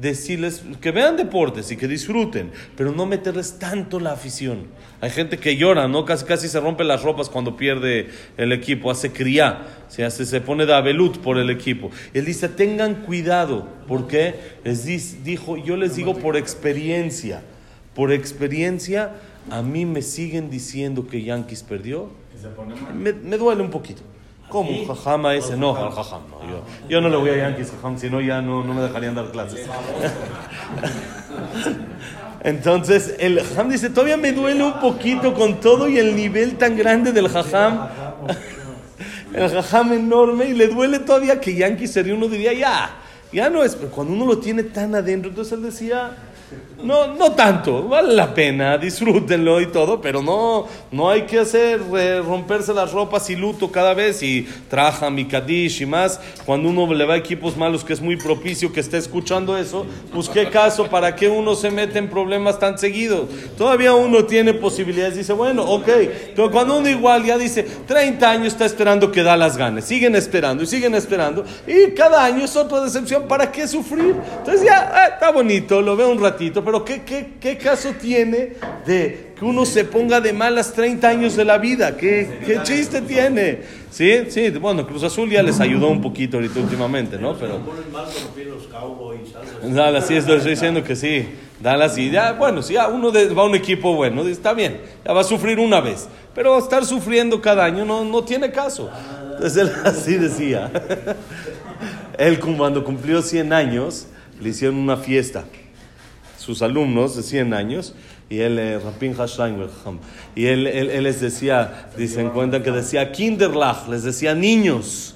decirles 0.00 0.62
que 0.80 0.92
vean 0.92 1.16
deportes 1.16 1.72
y 1.72 1.76
que 1.76 1.88
disfruten, 1.88 2.52
pero 2.76 2.92
no 2.92 3.06
meterles 3.06 3.58
tanto 3.58 3.98
la 3.98 4.12
afición. 4.12 4.68
Hay 5.00 5.10
gente 5.10 5.38
que 5.38 5.56
llora, 5.56 5.88
¿no? 5.88 6.04
Casi, 6.04 6.24
casi 6.26 6.46
se 6.46 6.60
rompe 6.60 6.84
las 6.84 7.02
ropas 7.02 7.28
cuando 7.28 7.56
pierde 7.56 8.10
el 8.36 8.52
equipo, 8.52 8.92
hace 8.92 9.10
cría, 9.10 9.66
se, 9.88 10.04
hace, 10.04 10.24
se 10.24 10.40
pone 10.40 10.64
de 10.64 10.74
abelut 10.74 11.18
por 11.18 11.36
el 11.36 11.50
equipo. 11.50 11.90
Él 12.14 12.24
dice, 12.24 12.48
tengan 12.48 13.02
cuidado, 13.02 13.66
porque 13.88 14.36
les 14.62 15.24
dijo, 15.24 15.56
yo 15.56 15.76
les 15.76 15.96
digo 15.96 16.16
por 16.16 16.36
experiencia, 16.36 17.42
por 17.96 18.12
experiencia, 18.12 19.10
a 19.50 19.60
mí 19.62 19.86
me 19.86 20.02
siguen 20.02 20.50
diciendo 20.50 21.08
que 21.08 21.20
Yankees 21.24 21.64
perdió, 21.64 22.10
me, 22.94 23.12
me 23.12 23.36
duele 23.36 23.62
un 23.62 23.70
poquito. 23.70 24.02
¿Cómo? 24.50 24.68
Un 24.70 24.86
jajama 24.86 25.34
ese, 25.34 25.56
no, 25.56 25.76
al 25.76 25.92
jajam. 25.92 26.22
No. 26.28 26.40
Yo, 26.42 26.62
yo, 26.88 27.00
no 27.00 27.08
le 27.08 27.16
voy 27.16 27.30
a 27.30 27.36
Yankees 27.36 27.70
jajam, 27.70 27.96
si 27.96 28.10
no 28.10 28.20
ya 28.20 28.42
no, 28.42 28.64
no 28.64 28.74
me 28.74 28.82
dejarían 28.82 29.14
dar 29.14 29.30
clases. 29.30 29.66
Entonces, 32.42 33.14
el 33.20 33.40
jajam 33.40 33.70
dice, 33.70 33.90
todavía 33.90 34.16
me 34.16 34.32
duele 34.32 34.64
un 34.64 34.80
poquito 34.80 35.34
con 35.34 35.60
todo 35.60 35.88
y 35.88 35.98
el 35.98 36.16
nivel 36.16 36.58
tan 36.58 36.76
grande 36.76 37.12
del 37.12 37.28
jajam. 37.28 37.88
el 39.34 39.50
jajam 39.50 39.92
enorme 39.92 40.46
y 40.46 40.54
le 40.54 40.66
duele 40.66 40.98
todavía 40.98 41.40
que 41.40 41.54
Yankees 41.54 41.92
sería 41.92 42.14
uno 42.14 42.26
diría, 42.26 42.52
ya, 42.52 42.90
ya 43.32 43.48
no 43.50 43.62
es, 43.62 43.76
pero 43.76 43.90
cuando 43.90 44.14
uno 44.14 44.26
lo 44.26 44.38
tiene 44.38 44.64
tan 44.64 44.94
adentro, 44.96 45.30
entonces 45.30 45.52
él 45.52 45.62
decía, 45.62 46.16
no, 46.82 47.14
no 47.14 47.32
tanto, 47.32 47.88
vale 47.88 48.14
la 48.14 48.32
pena, 48.32 48.78
disfrútenlo 48.78 49.60
y 49.60 49.66
todo, 49.66 50.00
pero 50.00 50.22
no, 50.22 50.66
no 50.90 51.10
hay 51.10 51.22
que 51.22 51.38
hacer 51.38 51.80
eh, 51.96 52.22
romperse 52.24 52.74
las 52.74 52.92
ropas 52.92 53.28
y 53.30 53.36
luto 53.36 53.70
cada 53.70 53.94
vez 53.94 54.22
y 54.22 54.46
traja 54.68 55.10
mi 55.10 55.26
y 55.50 55.86
más. 55.86 56.20
Cuando 56.44 56.68
uno 56.68 56.92
le 56.92 57.04
va 57.04 57.14
a 57.14 57.16
equipos 57.16 57.56
malos, 57.56 57.84
que 57.84 57.92
es 57.92 58.00
muy 58.00 58.16
propicio 58.16 58.72
que 58.72 58.80
esté 58.80 58.98
escuchando 58.98 59.56
eso, 59.56 59.86
pues 60.12 60.28
qué 60.28 60.48
caso, 60.48 60.88
¿para 60.88 61.14
qué 61.16 61.28
uno 61.28 61.54
se 61.54 61.70
mete 61.70 61.98
en 61.98 62.08
problemas 62.08 62.58
tan 62.58 62.78
seguidos? 62.78 63.28
Todavía 63.56 63.94
uno 63.94 64.24
tiene 64.24 64.54
posibilidades, 64.54 65.16
dice, 65.16 65.32
bueno, 65.32 65.64
ok, 65.64 65.88
pero 66.34 66.50
cuando 66.50 66.78
uno 66.78 66.88
igual 66.88 67.24
ya 67.24 67.38
dice, 67.38 67.62
30 67.86 68.30
años 68.30 68.48
está 68.48 68.64
esperando 68.64 69.10
que 69.10 69.22
da 69.22 69.36
las 69.36 69.56
ganas, 69.56 69.84
siguen 69.84 70.14
esperando 70.14 70.62
y 70.62 70.66
siguen 70.66 70.94
esperando, 70.94 71.44
y 71.66 71.92
cada 71.92 72.24
año 72.24 72.44
es 72.44 72.56
otra 72.56 72.80
decepción, 72.80 73.28
¿para 73.28 73.50
qué 73.50 73.66
sufrir? 73.66 74.16
Entonces 74.38 74.64
ya, 74.64 74.90
ah, 74.94 75.06
está 75.14 75.30
bonito, 75.30 75.80
lo 75.80 75.96
veo 75.96 76.10
un 76.10 76.20
ratito, 76.20 76.64
pero 76.64 76.69
¿qué, 76.84 77.02
qué, 77.02 77.34
qué 77.40 77.58
caso 77.58 77.92
tiene 78.00 78.54
de 78.86 79.32
que 79.36 79.44
uno 79.44 79.64
se 79.64 79.84
ponga 79.84 80.20
de 80.20 80.32
malas 80.32 80.72
30 80.72 81.08
años 81.08 81.36
de 81.36 81.44
la 81.44 81.58
vida? 81.58 81.96
¿Qué, 81.96 82.40
qué 82.46 82.60
chiste 82.62 83.00
tiene? 83.02 83.60
Sí, 83.90 84.26
sí, 84.28 84.50
bueno, 84.50 84.86
Cruz 84.86 85.02
Azul 85.02 85.30
ya 85.30 85.42
les 85.42 85.60
ayudó 85.60 85.88
un 85.88 86.00
poquito 86.00 86.36
ahorita 86.36 86.60
últimamente, 86.60 87.18
¿no? 87.18 87.34
Pero... 87.34 87.60
Dale, 89.62 90.02
sí, 90.02 90.14
estoy 90.14 90.40
diciendo 90.40 90.82
que 90.84 90.94
sí. 90.96 91.28
Dallas 91.60 91.98
y 91.98 92.10
ya, 92.10 92.32
bueno, 92.32 92.62
si 92.62 92.74
ya 92.74 92.88
uno 92.88 93.12
va 93.12 93.42
a 93.42 93.44
un 93.44 93.54
equipo 93.54 93.94
bueno, 93.94 94.22
está 94.26 94.54
bien, 94.54 94.80
ya 95.04 95.12
va 95.12 95.20
a 95.20 95.24
sufrir 95.24 95.58
una 95.58 95.80
vez, 95.80 96.08
pero 96.34 96.56
estar 96.56 96.86
sufriendo 96.86 97.42
cada 97.42 97.64
año 97.64 97.84
no, 97.84 98.02
no 98.02 98.24
tiene 98.24 98.50
caso. 98.50 98.90
Entonces 99.34 99.62
él 99.62 99.72
así 99.84 100.14
decía. 100.14 100.70
Él 102.18 102.38
cuando 102.38 102.84
cumplió 102.84 103.22
100 103.22 103.50
años, 103.54 104.06
le 104.38 104.50
hicieron 104.50 104.76
una 104.76 104.98
fiesta. 104.98 105.44
Sus 106.50 106.62
alumnos 106.62 107.14
de 107.14 107.22
100 107.22 107.54
años, 107.54 107.94
y 108.28 108.40
él, 108.40 108.58
eh, 108.58 108.80
Rapin 108.80 109.14
y 110.34 110.46
él, 110.46 110.66
él, 110.66 111.04
les 111.04 111.20
decía, 111.20 111.92
dicen 111.96 112.30
cuenta 112.30 112.60
que 112.60 112.72
decía 112.72 113.12
Kinderlach, 113.12 113.86
les 113.86 114.02
decía 114.02 114.34
niños. 114.34 115.14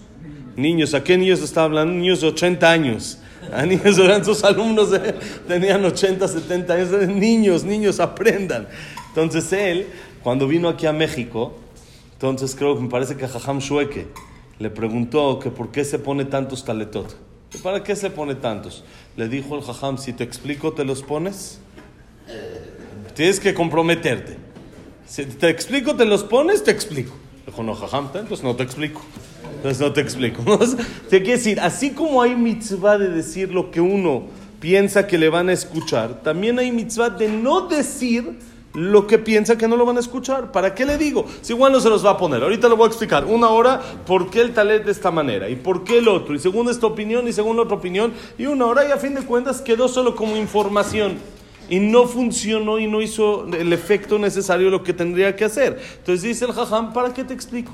Niños, 0.55 0.95
¿a 0.95 1.03
qué 1.03 1.19
niños 1.19 1.43
estaba 1.43 1.65
hablando? 1.65 1.93
Niños 1.93 2.21
de 2.21 2.29
80 2.29 2.71
años. 2.71 3.19
A 3.53 3.67
niños 3.67 3.99
eran 3.99 4.25
sus 4.25 4.45
alumnos, 4.45 4.91
tenían 5.49 5.85
80, 5.85 6.29
70 6.29 6.73
años. 6.73 7.09
Niños, 7.09 7.65
niños, 7.65 7.99
aprendan. 7.99 8.69
Entonces 9.09 9.53
él, 9.53 9.89
cuando 10.23 10.47
vino 10.47 10.69
aquí 10.69 10.87
a 10.87 10.93
México, 10.93 11.59
entonces 12.13 12.55
creo 12.55 12.77
que 12.77 12.83
me 12.83 12.89
parece 12.89 13.17
que 13.17 13.27
Jajam 13.27 13.59
Shueke 13.59 14.07
le 14.61 14.71
preguntó 14.71 15.41
que 15.41 15.51
por 15.51 15.73
qué 15.73 15.85
se 15.85 15.99
pone 15.99 16.27
tantos 16.27 16.65
taletot. 16.65 17.34
¿Para 17.63 17.83
qué 17.83 17.97
se 17.97 18.11
pone 18.11 18.35
tantos? 18.35 18.85
Le 19.17 19.29
dijo 19.29 19.57
el 19.57 19.63
Jajam, 19.63 19.99
si 19.99 20.13
te 20.13 20.25
explico, 20.25 20.73
¿te 20.73 20.85
los 20.85 21.03
pones? 21.03 21.59
Tienes 23.15 23.41
que 23.41 23.55
comprometerte. 23.55 24.37
Si 25.07 25.25
te 25.25 25.49
explico, 25.49 25.95
¿te 25.95 26.05
los 26.05 26.25
pones? 26.25 26.65
Te 26.65 26.71
explico. 26.71 27.15
Dijo, 27.47 27.63
no, 27.63 27.75
Jajam, 27.75 28.11
entonces 28.15 28.43
no 28.43 28.57
te 28.57 28.63
explico. 28.63 29.03
Entonces 29.57 29.81
no 29.81 29.93
te 29.93 30.01
explico. 30.01 30.43
Te 31.11 31.23
quiere 31.23 31.39
decir, 31.39 31.61
así 31.61 31.91
como 31.91 32.21
hay 32.21 32.35
mitzvah 32.35 32.99
de 32.99 33.09
decir 33.09 33.51
lo 33.51 33.71
que 33.71 33.81
uno 33.81 34.25
piensa 34.61 35.07
que 35.07 35.17
le 35.17 35.29
van 35.29 35.49
a 35.49 35.53
escuchar, 35.53 36.23
también 36.23 36.59
hay 36.59 36.73
mitzvah 36.73 37.11
de 37.11 37.29
no 37.29 37.69
decir 37.69 38.39
lo 38.75 39.07
que 39.07 39.19
piensa 39.19 39.57
que 39.57 39.69
no 39.69 39.77
lo 39.77 39.87
van 39.87 39.97
a 39.97 40.01
escuchar. 40.01 40.53
¿Para 40.53 40.75
qué 40.75 40.85
le 40.85 40.99
digo? 40.99 41.25
Si 41.41 41.53
igual 41.53 41.73
no 41.73 41.81
se 41.81 41.89
los 41.89 42.05
va 42.05 42.11
a 42.11 42.17
poner. 42.17 42.43
Ahorita 42.43 42.69
lo 42.69 42.77
voy 42.77 42.87
a 42.87 42.89
explicar. 42.89 43.25
Una 43.25 43.49
hora, 43.49 43.81
por 44.05 44.31
qué 44.31 44.41
el 44.41 44.53
talet 44.53 44.85
de 44.85 44.91
esta 44.91 45.11
manera 45.11 45.49
y 45.49 45.57
por 45.57 45.85
qué 45.85 45.99
el 45.99 46.09
otro. 46.09 46.35
Y 46.35 46.41
según 46.41 46.69
esta 46.69 46.87
opinión 46.87 47.27
y 47.29 47.33
según 47.33 47.59
otra 47.59 47.77
opinión. 47.77 48.13
Y 48.37 48.47
una 48.47 48.67
hora 48.67 48.87
y 48.87 48.91
a 48.91 48.97
fin 48.97 49.15
de 49.15 49.23
cuentas 49.23 49.61
quedó 49.61 49.89
solo 49.89 50.17
como 50.17 50.37
información. 50.37 51.19
Y 51.71 51.79
no 51.79 52.07
funcionó 52.07 52.79
y 52.79 52.87
no 52.89 53.01
hizo 53.01 53.47
el 53.47 53.73
efecto 53.73 54.19
necesario 54.19 54.69
lo 54.71 54.83
que 54.83 54.93
tendría 54.93 55.35
que 55.35 55.45
hacer. 55.45 55.81
Entonces 55.99 56.23
dice 56.23 56.45
el 56.45 56.53
jajam, 56.53 56.93
¿para 56.93 57.15
qué 57.15 57.25
te 57.25 57.33
explico? 57.33 57.73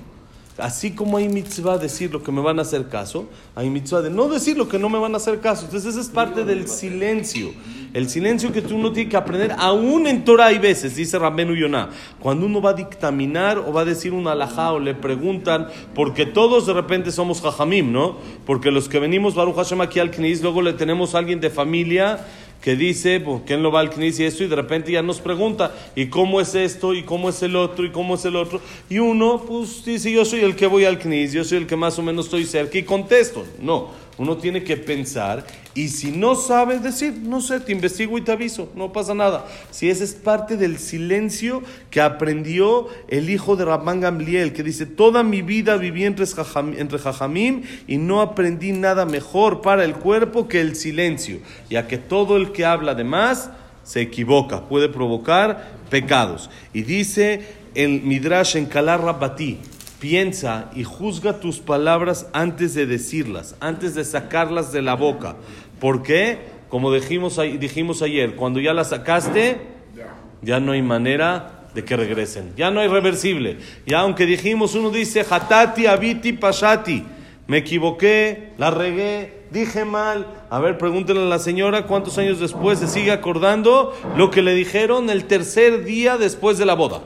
Así 0.60 0.92
como 0.92 1.16
hay 1.16 1.28
mitzvah 1.28 1.76
de 1.76 1.84
decir 1.84 2.12
lo 2.12 2.22
que 2.22 2.32
me 2.32 2.40
van 2.40 2.58
a 2.58 2.62
hacer 2.62 2.88
caso, 2.88 3.28
hay 3.54 3.70
mitzvah 3.70 4.02
de 4.02 4.10
no 4.10 4.28
decir 4.28 4.56
lo 4.56 4.68
que 4.68 4.78
no 4.78 4.88
me 4.88 4.98
van 4.98 5.14
a 5.14 5.16
hacer 5.16 5.40
caso. 5.40 5.64
Entonces, 5.64 5.90
esa 5.90 6.00
es 6.00 6.08
parte 6.08 6.44
del 6.44 6.68
silencio. 6.68 7.52
El 7.92 8.08
silencio 8.08 8.52
que 8.52 8.62
tú 8.62 8.78
no 8.78 8.92
tienes 8.92 9.10
que 9.10 9.16
aprender, 9.16 9.52
aún 9.58 10.06
en 10.06 10.24
Torah 10.24 10.46
hay 10.46 10.58
veces, 10.58 10.94
dice 10.94 11.18
Rabenu 11.18 11.54
Yonah, 11.56 11.90
cuando 12.20 12.46
uno 12.46 12.62
va 12.62 12.70
a 12.70 12.74
dictaminar 12.74 13.58
o 13.58 13.72
va 13.72 13.80
a 13.80 13.84
decir 13.84 14.12
un 14.12 14.28
alajá 14.28 14.72
o 14.72 14.78
le 14.78 14.94
preguntan, 14.94 15.66
porque 15.94 16.24
todos 16.24 16.66
de 16.66 16.72
repente 16.72 17.10
somos 17.10 17.40
jajamim, 17.40 17.90
¿no? 17.90 18.18
Porque 18.46 18.70
los 18.70 18.88
que 18.88 19.00
venimos 19.00 19.34
Baruch 19.34 19.56
Hashem 19.56 19.80
aquí 19.80 19.98
al 19.98 20.12
Knis, 20.12 20.40
luego 20.40 20.62
le 20.62 20.72
tenemos 20.72 21.14
a 21.14 21.18
alguien 21.18 21.40
de 21.40 21.50
familia 21.50 22.24
que 22.60 22.76
dice, 22.76 23.20
pues, 23.20 23.42
¿quién 23.46 23.62
lo 23.62 23.72
va 23.72 23.80
al 23.80 23.90
CNIS 23.90 24.20
y 24.20 24.24
esto? 24.24 24.44
Y 24.44 24.48
de 24.48 24.56
repente 24.56 24.92
ya 24.92 25.02
nos 25.02 25.20
pregunta, 25.20 25.74
¿y 25.96 26.06
cómo 26.06 26.40
es 26.40 26.54
esto? 26.54 26.94
¿Y 26.94 27.02
cómo 27.02 27.30
es 27.30 27.42
el 27.42 27.56
otro? 27.56 27.84
¿Y 27.84 27.90
cómo 27.90 28.14
es 28.16 28.24
el 28.24 28.36
otro? 28.36 28.60
Y 28.88 28.98
uno, 28.98 29.42
pues 29.46 29.84
dice, 29.84 30.12
yo 30.12 30.24
soy 30.24 30.40
el 30.40 30.56
que 30.56 30.66
voy 30.66 30.84
al 30.84 30.98
CNIS, 30.98 31.32
yo 31.32 31.44
soy 31.44 31.58
el 31.58 31.66
que 31.66 31.76
más 31.76 31.98
o 31.98 32.02
menos 32.02 32.26
estoy 32.26 32.44
cerca 32.44 32.76
y 32.76 32.82
contesto. 32.82 33.44
No, 33.60 33.90
uno 34.20 34.36
tiene 34.36 34.62
que 34.62 34.76
pensar 34.76 35.46
y 35.74 35.88
si 35.88 36.10
no 36.12 36.34
sabes 36.34 36.82
decir, 36.82 37.14
no 37.22 37.40
sé, 37.40 37.58
te 37.58 37.72
investigo 37.72 38.18
y 38.18 38.20
te 38.20 38.30
aviso, 38.30 38.70
no 38.74 38.92
pasa 38.92 39.14
nada. 39.14 39.46
Si 39.70 39.88
esa 39.88 40.04
es 40.04 40.12
parte 40.12 40.58
del 40.58 40.76
silencio 40.78 41.62
que 41.90 42.02
aprendió 42.02 42.88
el 43.08 43.30
hijo 43.30 43.56
de 43.56 43.64
Rabban 43.64 44.00
Gamliel, 44.00 44.52
que 44.52 44.62
dice, 44.62 44.84
toda 44.84 45.22
mi 45.22 45.40
vida 45.40 45.78
viví 45.78 46.04
entre, 46.04 46.26
jajamim 46.26 47.62
y 47.86 47.96
no 47.96 48.20
aprendí 48.20 48.72
nada 48.72 49.06
mejor 49.06 49.62
para 49.62 49.86
el 49.86 49.94
cuerpo 49.94 50.48
que 50.48 50.60
el 50.60 50.76
silencio, 50.76 51.38
ya 51.70 51.88
que 51.88 51.96
todo 51.96 52.36
el 52.36 52.52
que 52.52 52.66
habla 52.66 52.94
de 52.94 53.04
más 53.04 53.48
se 53.84 54.02
equivoca, 54.02 54.68
puede 54.68 54.90
provocar 54.90 55.70
pecados. 55.88 56.50
Y 56.74 56.82
dice 56.82 57.40
el 57.74 58.02
Midrash 58.02 58.58
en 58.58 58.66
Kalar 58.66 59.02
Rabbati, 59.02 59.60
Piensa 60.00 60.70
y 60.74 60.82
juzga 60.82 61.40
tus 61.40 61.58
palabras 61.58 62.26
antes 62.32 62.72
de 62.72 62.86
decirlas, 62.86 63.54
antes 63.60 63.94
de 63.94 64.04
sacarlas 64.04 64.72
de 64.72 64.80
la 64.80 64.94
boca. 64.94 65.36
¿Por 65.78 66.02
qué? 66.02 66.38
Como 66.70 66.90
dijimos, 66.90 67.38
dijimos 67.58 68.00
ayer, 68.00 68.34
cuando 68.34 68.60
ya 68.60 68.72
las 68.72 68.88
sacaste, 68.88 69.60
ya 70.40 70.58
no 70.58 70.72
hay 70.72 70.80
manera 70.80 71.66
de 71.74 71.84
que 71.84 71.98
regresen. 71.98 72.54
Ya 72.56 72.70
no 72.70 72.80
hay 72.80 72.88
reversible. 72.88 73.58
Ya 73.86 74.00
aunque 74.00 74.24
dijimos, 74.24 74.74
uno 74.74 74.88
dice, 74.88 75.22
hatati, 75.28 75.84
abiti, 75.84 76.32
pashati. 76.32 77.04
Me 77.46 77.58
equivoqué, 77.58 78.54
la 78.56 78.70
regué, 78.70 79.42
dije 79.50 79.84
mal. 79.84 80.26
A 80.48 80.60
ver, 80.60 80.78
pregúntenle 80.78 81.24
a 81.24 81.26
la 81.26 81.38
señora 81.38 81.86
cuántos 81.86 82.16
años 82.16 82.40
después 82.40 82.78
se 82.78 82.88
sigue 82.88 83.12
acordando 83.12 83.94
lo 84.16 84.30
que 84.30 84.40
le 84.40 84.54
dijeron 84.54 85.10
el 85.10 85.26
tercer 85.26 85.84
día 85.84 86.16
después 86.16 86.56
de 86.56 86.64
la 86.64 86.74
boda 86.74 87.02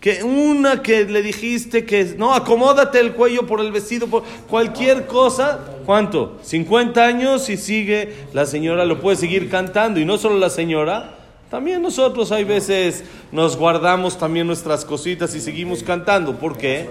que 0.00 0.22
una 0.22 0.82
que 0.82 1.04
le 1.04 1.22
dijiste 1.22 1.84
que 1.84 2.14
no, 2.16 2.34
acomódate 2.34 3.00
el 3.00 3.14
cuello 3.14 3.46
por 3.46 3.60
el 3.60 3.72
vestido, 3.72 4.06
por 4.06 4.22
cualquier 4.48 5.06
cosa, 5.06 5.60
¿cuánto? 5.84 6.38
50 6.42 7.04
años 7.04 7.48
y 7.48 7.56
sigue, 7.56 8.26
la 8.32 8.46
señora 8.46 8.84
lo 8.84 9.00
puede 9.00 9.16
seguir 9.16 9.48
cantando 9.48 9.98
y 9.98 10.04
no 10.04 10.18
solo 10.18 10.38
la 10.38 10.50
señora, 10.50 11.16
también 11.50 11.80
nosotros 11.80 12.32
hay 12.32 12.44
veces 12.44 13.04
nos 13.32 13.56
guardamos 13.56 14.18
también 14.18 14.46
nuestras 14.46 14.84
cositas 14.84 15.34
y 15.34 15.40
seguimos 15.40 15.82
cantando, 15.82 16.36
¿por 16.36 16.56
qué? 16.58 16.88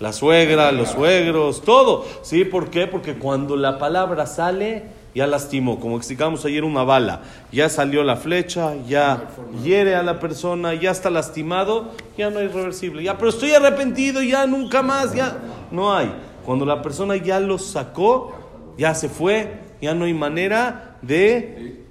La 0.00 0.12
suegra, 0.12 0.70
los 0.72 0.90
suegros, 0.90 1.62
todo, 1.62 2.06
¿sí? 2.22 2.44
¿Por 2.44 2.70
qué? 2.70 2.86
Porque 2.86 3.14
cuando 3.14 3.56
la 3.56 3.78
palabra 3.78 4.26
sale, 4.26 4.82
ya 5.16 5.26
lastimó, 5.26 5.80
como 5.80 5.96
explicamos 5.96 6.44
ayer, 6.44 6.62
una 6.62 6.84
bala, 6.84 7.22
ya 7.50 7.70
salió 7.70 8.04
la 8.04 8.16
flecha, 8.16 8.74
ya 8.86 9.30
hiere 9.64 9.94
a 9.94 10.02
la 10.02 10.20
persona, 10.20 10.74
ya 10.74 10.90
está 10.90 11.08
lastimado, 11.08 11.92
ya 12.18 12.28
no 12.28 12.40
hay 12.40 12.48
reversible, 12.48 13.02
ya, 13.02 13.16
pero 13.16 13.30
estoy 13.30 13.52
arrepentido, 13.52 14.20
ya 14.20 14.46
nunca 14.46 14.82
más, 14.82 15.14
ya. 15.14 15.38
No 15.70 15.94
hay. 15.94 16.12
Cuando 16.44 16.66
la 16.66 16.82
persona 16.82 17.16
ya 17.16 17.40
lo 17.40 17.56
sacó, 17.56 18.74
ya 18.76 18.94
se 18.94 19.08
fue, 19.08 19.58
ya 19.80 19.94
no 19.94 20.04
hay 20.04 20.12
manera 20.12 20.98
de 21.00 21.86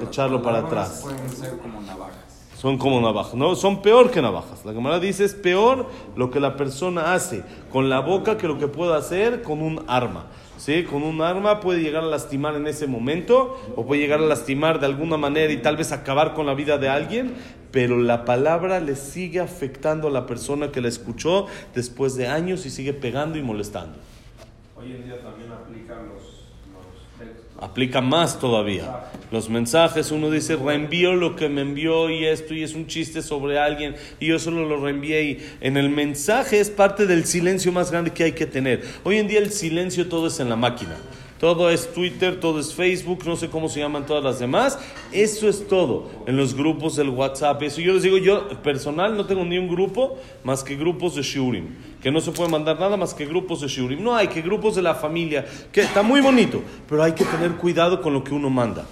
echarlo 0.00 0.40
para 0.40 0.60
atrás. 0.60 1.04
Son 2.62 2.78
como 2.78 3.00
navajas, 3.00 3.34
no, 3.34 3.56
son 3.56 3.82
peor 3.82 4.12
que 4.12 4.22
navajas. 4.22 4.64
La 4.64 4.72
cámara 4.72 5.00
dice 5.00 5.24
es 5.24 5.34
peor 5.34 5.88
lo 6.14 6.30
que 6.30 6.38
la 6.38 6.56
persona 6.56 7.12
hace 7.12 7.42
con 7.72 7.90
la 7.90 7.98
boca 7.98 8.38
que 8.38 8.46
lo 8.46 8.56
que 8.56 8.68
puede 8.68 8.94
hacer 8.94 9.42
con 9.42 9.60
un 9.62 9.84
arma. 9.88 10.26
¿sí? 10.58 10.84
Con 10.84 11.02
un 11.02 11.22
arma 11.22 11.58
puede 11.58 11.82
llegar 11.82 12.04
a 12.04 12.06
lastimar 12.06 12.54
en 12.54 12.68
ese 12.68 12.86
momento 12.86 13.58
o 13.74 13.84
puede 13.84 14.00
llegar 14.00 14.20
a 14.20 14.26
lastimar 14.26 14.78
de 14.78 14.86
alguna 14.86 15.16
manera 15.16 15.52
y 15.52 15.56
tal 15.56 15.76
vez 15.76 15.90
acabar 15.90 16.34
con 16.34 16.46
la 16.46 16.54
vida 16.54 16.78
de 16.78 16.88
alguien, 16.88 17.34
pero 17.72 17.98
la 17.98 18.24
palabra 18.24 18.78
le 18.78 18.94
sigue 18.94 19.40
afectando 19.40 20.06
a 20.06 20.12
la 20.12 20.26
persona 20.26 20.70
que 20.70 20.80
la 20.80 20.86
escuchó 20.86 21.46
después 21.74 22.14
de 22.14 22.28
años 22.28 22.64
y 22.64 22.70
sigue 22.70 22.92
pegando 22.92 23.38
y 23.38 23.42
molestando. 23.42 23.98
Hoy 24.76 24.92
en 24.92 25.04
día 25.04 25.20
también 25.20 25.50
aplican. 25.50 26.31
Aplica 27.62 28.00
más 28.00 28.40
todavía. 28.40 29.04
Los 29.30 29.48
mensajes, 29.48 30.10
uno 30.10 30.32
dice, 30.32 30.56
reenvío 30.56 31.14
lo 31.14 31.36
que 31.36 31.48
me 31.48 31.60
envió 31.60 32.10
y 32.10 32.24
esto, 32.24 32.54
y 32.54 32.64
es 32.64 32.74
un 32.74 32.88
chiste 32.88 33.22
sobre 33.22 33.56
alguien, 33.56 33.94
y 34.18 34.26
yo 34.26 34.40
solo 34.40 34.68
lo 34.68 34.80
reenvié. 34.80 35.22
Y 35.22 35.46
en 35.60 35.76
el 35.76 35.88
mensaje 35.88 36.58
es 36.58 36.70
parte 36.70 37.06
del 37.06 37.24
silencio 37.24 37.70
más 37.70 37.92
grande 37.92 38.10
que 38.10 38.24
hay 38.24 38.32
que 38.32 38.46
tener. 38.46 38.82
Hoy 39.04 39.18
en 39.18 39.28
día 39.28 39.38
el 39.38 39.52
silencio 39.52 40.08
todo 40.08 40.26
es 40.26 40.40
en 40.40 40.48
la 40.48 40.56
máquina. 40.56 40.96
Todo 41.42 41.70
es 41.70 41.92
Twitter, 41.92 42.38
todo 42.38 42.60
es 42.60 42.72
Facebook, 42.72 43.24
no 43.26 43.34
sé 43.34 43.48
cómo 43.48 43.68
se 43.68 43.80
llaman 43.80 44.06
todas 44.06 44.22
las 44.22 44.38
demás. 44.38 44.78
Eso 45.10 45.48
es 45.48 45.66
todo. 45.66 46.08
En 46.24 46.36
los 46.36 46.54
grupos 46.54 46.94
del 46.94 47.08
WhatsApp, 47.08 47.60
eso 47.64 47.80
yo 47.80 47.94
les 47.94 48.04
digo, 48.04 48.16
yo 48.16 48.48
personal 48.62 49.16
no 49.16 49.26
tengo 49.26 49.44
ni 49.44 49.58
un 49.58 49.66
grupo 49.66 50.20
más 50.44 50.62
que 50.62 50.76
grupos 50.76 51.16
de 51.16 51.22
Shurim. 51.22 51.70
Que 52.00 52.12
no 52.12 52.20
se 52.20 52.30
puede 52.30 52.48
mandar 52.48 52.78
nada 52.78 52.96
más 52.96 53.12
que 53.12 53.26
grupos 53.26 53.60
de 53.60 53.66
Shurim. 53.66 54.04
No 54.04 54.14
hay 54.14 54.28
que 54.28 54.40
grupos 54.40 54.76
de 54.76 54.82
la 54.82 54.94
familia, 54.94 55.44
que 55.72 55.80
está 55.80 56.04
muy 56.04 56.20
bonito, 56.20 56.62
pero 56.88 57.02
hay 57.02 57.10
que 57.10 57.24
tener 57.24 57.50
cuidado 57.56 58.00
con 58.02 58.12
lo 58.12 58.22
que 58.22 58.32
uno 58.32 58.48
manda 58.48 58.86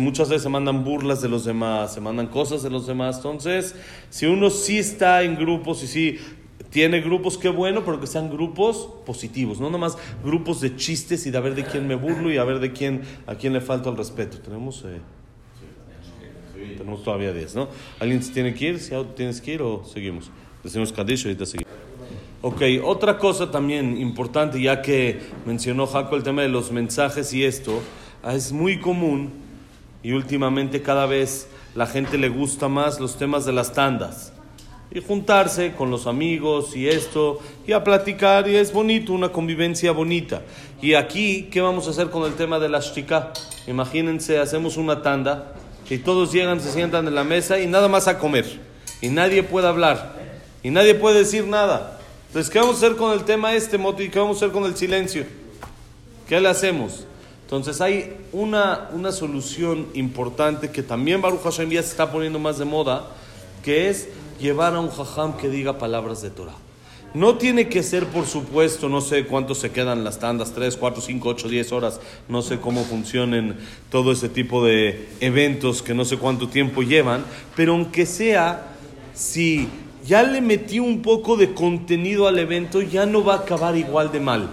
muchas 0.00 0.28
veces 0.28 0.42
se 0.42 0.48
mandan 0.48 0.82
burlas 0.84 1.22
de 1.22 1.28
los 1.28 1.44
demás, 1.44 1.94
se 1.94 2.00
mandan 2.00 2.26
cosas 2.26 2.62
de 2.62 2.70
los 2.70 2.86
demás. 2.86 3.16
Entonces, 3.18 3.74
si 4.10 4.26
uno 4.26 4.50
sí 4.50 4.78
está 4.78 5.22
en 5.22 5.36
grupos 5.36 5.82
y 5.84 5.86
sí 5.86 6.18
tiene 6.76 7.00
grupos, 7.00 7.38
qué 7.38 7.48
bueno, 7.48 7.86
pero 7.86 7.98
que 7.98 8.06
sean 8.06 8.30
grupos 8.30 8.90
positivos, 9.06 9.58
no 9.60 9.70
nomás 9.70 9.96
grupos 10.22 10.60
de 10.60 10.76
chistes 10.76 11.26
y 11.26 11.30
de 11.30 11.38
a 11.38 11.40
ver 11.40 11.54
de 11.54 11.64
quién 11.64 11.88
me 11.88 11.94
burlo 11.94 12.30
y 12.30 12.36
a 12.36 12.44
ver 12.44 12.58
de 12.58 12.70
quién, 12.72 13.00
a 13.26 13.34
quién 13.34 13.54
le 13.54 13.62
falta 13.62 13.88
el 13.88 13.96
respeto. 13.96 14.36
Tenemos... 14.40 14.84
Eh, 14.84 15.00
tenemos 16.76 17.02
todavía 17.02 17.32
10, 17.32 17.54
¿no? 17.54 17.68
¿Alguien 17.98 18.22
se 18.22 18.30
tiene 18.30 18.52
que 18.52 18.66
ir? 18.66 18.78
¿Si 18.78 18.92
tienes 19.16 19.40
que 19.40 19.54
ir 19.54 19.62
o 19.62 19.86
seguimos? 19.86 20.30
Decimos 20.62 20.92
Kadish 20.92 21.24
ahorita 21.24 21.46
seguimos. 21.46 21.72
Ok, 22.42 22.60
otra 22.84 23.16
cosa 23.16 23.50
también 23.50 23.96
importante, 23.96 24.60
ya 24.60 24.82
que 24.82 25.18
mencionó 25.46 25.86
Jaco 25.86 26.14
el 26.14 26.24
tema 26.24 26.42
de 26.42 26.50
los 26.50 26.72
mensajes 26.72 27.32
y 27.32 27.42
esto, 27.42 27.80
ah, 28.22 28.34
es 28.34 28.52
muy 28.52 28.80
común 28.80 29.32
y 30.02 30.12
últimamente 30.12 30.82
cada 30.82 31.06
vez 31.06 31.48
la 31.74 31.86
gente 31.86 32.18
le 32.18 32.28
gusta 32.28 32.68
más 32.68 33.00
los 33.00 33.16
temas 33.16 33.46
de 33.46 33.54
las 33.54 33.72
tandas 33.72 34.34
y 34.90 35.00
juntarse 35.00 35.74
con 35.74 35.90
los 35.90 36.06
amigos 36.06 36.76
y 36.76 36.88
esto 36.88 37.40
y 37.66 37.72
a 37.72 37.82
platicar 37.82 38.48
y 38.48 38.56
es 38.56 38.72
bonito, 38.72 39.12
una 39.12 39.30
convivencia 39.30 39.92
bonita. 39.92 40.42
Y 40.80 40.94
aquí, 40.94 41.48
¿qué 41.50 41.60
vamos 41.60 41.86
a 41.86 41.90
hacer 41.90 42.10
con 42.10 42.24
el 42.24 42.34
tema 42.34 42.58
de 42.58 42.68
la 42.68 42.80
shtika? 42.80 43.32
Imagínense, 43.66 44.38
hacemos 44.38 44.76
una 44.76 45.02
tanda 45.02 45.54
y 45.88 45.98
todos 45.98 46.32
llegan, 46.32 46.60
se 46.60 46.72
sientan 46.72 47.06
en 47.06 47.14
la 47.14 47.24
mesa 47.24 47.58
y 47.58 47.66
nada 47.66 47.88
más 47.88 48.08
a 48.08 48.18
comer 48.18 48.60
y 49.00 49.08
nadie 49.08 49.42
puede 49.42 49.66
hablar 49.66 50.16
y 50.62 50.70
nadie 50.70 50.94
puede 50.94 51.18
decir 51.18 51.46
nada. 51.46 51.98
Entonces, 52.28 52.52
¿qué 52.52 52.58
vamos 52.58 52.76
a 52.76 52.78
hacer 52.86 52.96
con 52.96 53.12
el 53.12 53.24
tema 53.24 53.54
este, 53.54 53.78
Moti? 53.78 54.08
¿Qué 54.08 54.18
vamos 54.18 54.36
a 54.36 54.44
hacer 54.46 54.52
con 54.52 54.64
el 54.64 54.76
silencio? 54.76 55.24
¿Qué 56.28 56.40
le 56.40 56.48
hacemos? 56.48 57.04
Entonces 57.44 57.80
hay 57.80 58.16
una, 58.32 58.88
una 58.92 59.12
solución 59.12 59.86
importante 59.94 60.70
que 60.70 60.82
también 60.82 61.22
Baruch 61.22 61.42
Hashem 61.42 61.70
ya 61.70 61.82
se 61.82 61.90
está 61.90 62.10
poniendo 62.10 62.40
más 62.40 62.58
de 62.58 62.64
moda, 62.64 63.06
que 63.62 63.88
es 63.88 64.08
llevar 64.40 64.74
a 64.74 64.80
un 64.80 64.90
jajam 64.90 65.36
que 65.36 65.48
diga 65.48 65.78
palabras 65.78 66.22
de 66.22 66.30
Torah. 66.30 66.54
No 67.14 67.36
tiene 67.36 67.68
que 67.68 67.82
ser, 67.82 68.06
por 68.06 68.26
supuesto, 68.26 68.88
no 68.88 69.00
sé 69.00 69.24
cuánto 69.24 69.54
se 69.54 69.70
quedan 69.70 70.04
las 70.04 70.18
tandas, 70.18 70.52
3, 70.52 70.76
4, 70.76 71.00
5, 71.00 71.28
8, 71.28 71.48
10 71.48 71.72
horas, 71.72 72.00
no 72.28 72.42
sé 72.42 72.58
cómo 72.60 72.84
funcionen 72.84 73.56
todo 73.90 74.12
ese 74.12 74.28
tipo 74.28 74.62
de 74.64 75.08
eventos 75.20 75.80
que 75.80 75.94
no 75.94 76.04
sé 76.04 76.18
cuánto 76.18 76.48
tiempo 76.48 76.82
llevan, 76.82 77.24
pero 77.54 77.72
aunque 77.72 78.04
sea, 78.04 78.74
si 79.14 79.68
ya 80.06 80.22
le 80.22 80.42
metí 80.42 80.78
un 80.78 81.00
poco 81.00 81.38
de 81.38 81.54
contenido 81.54 82.28
al 82.28 82.38
evento, 82.38 82.82
ya 82.82 83.06
no 83.06 83.24
va 83.24 83.34
a 83.34 83.38
acabar 83.38 83.76
igual 83.76 84.12
de 84.12 84.20
mal. 84.20 84.50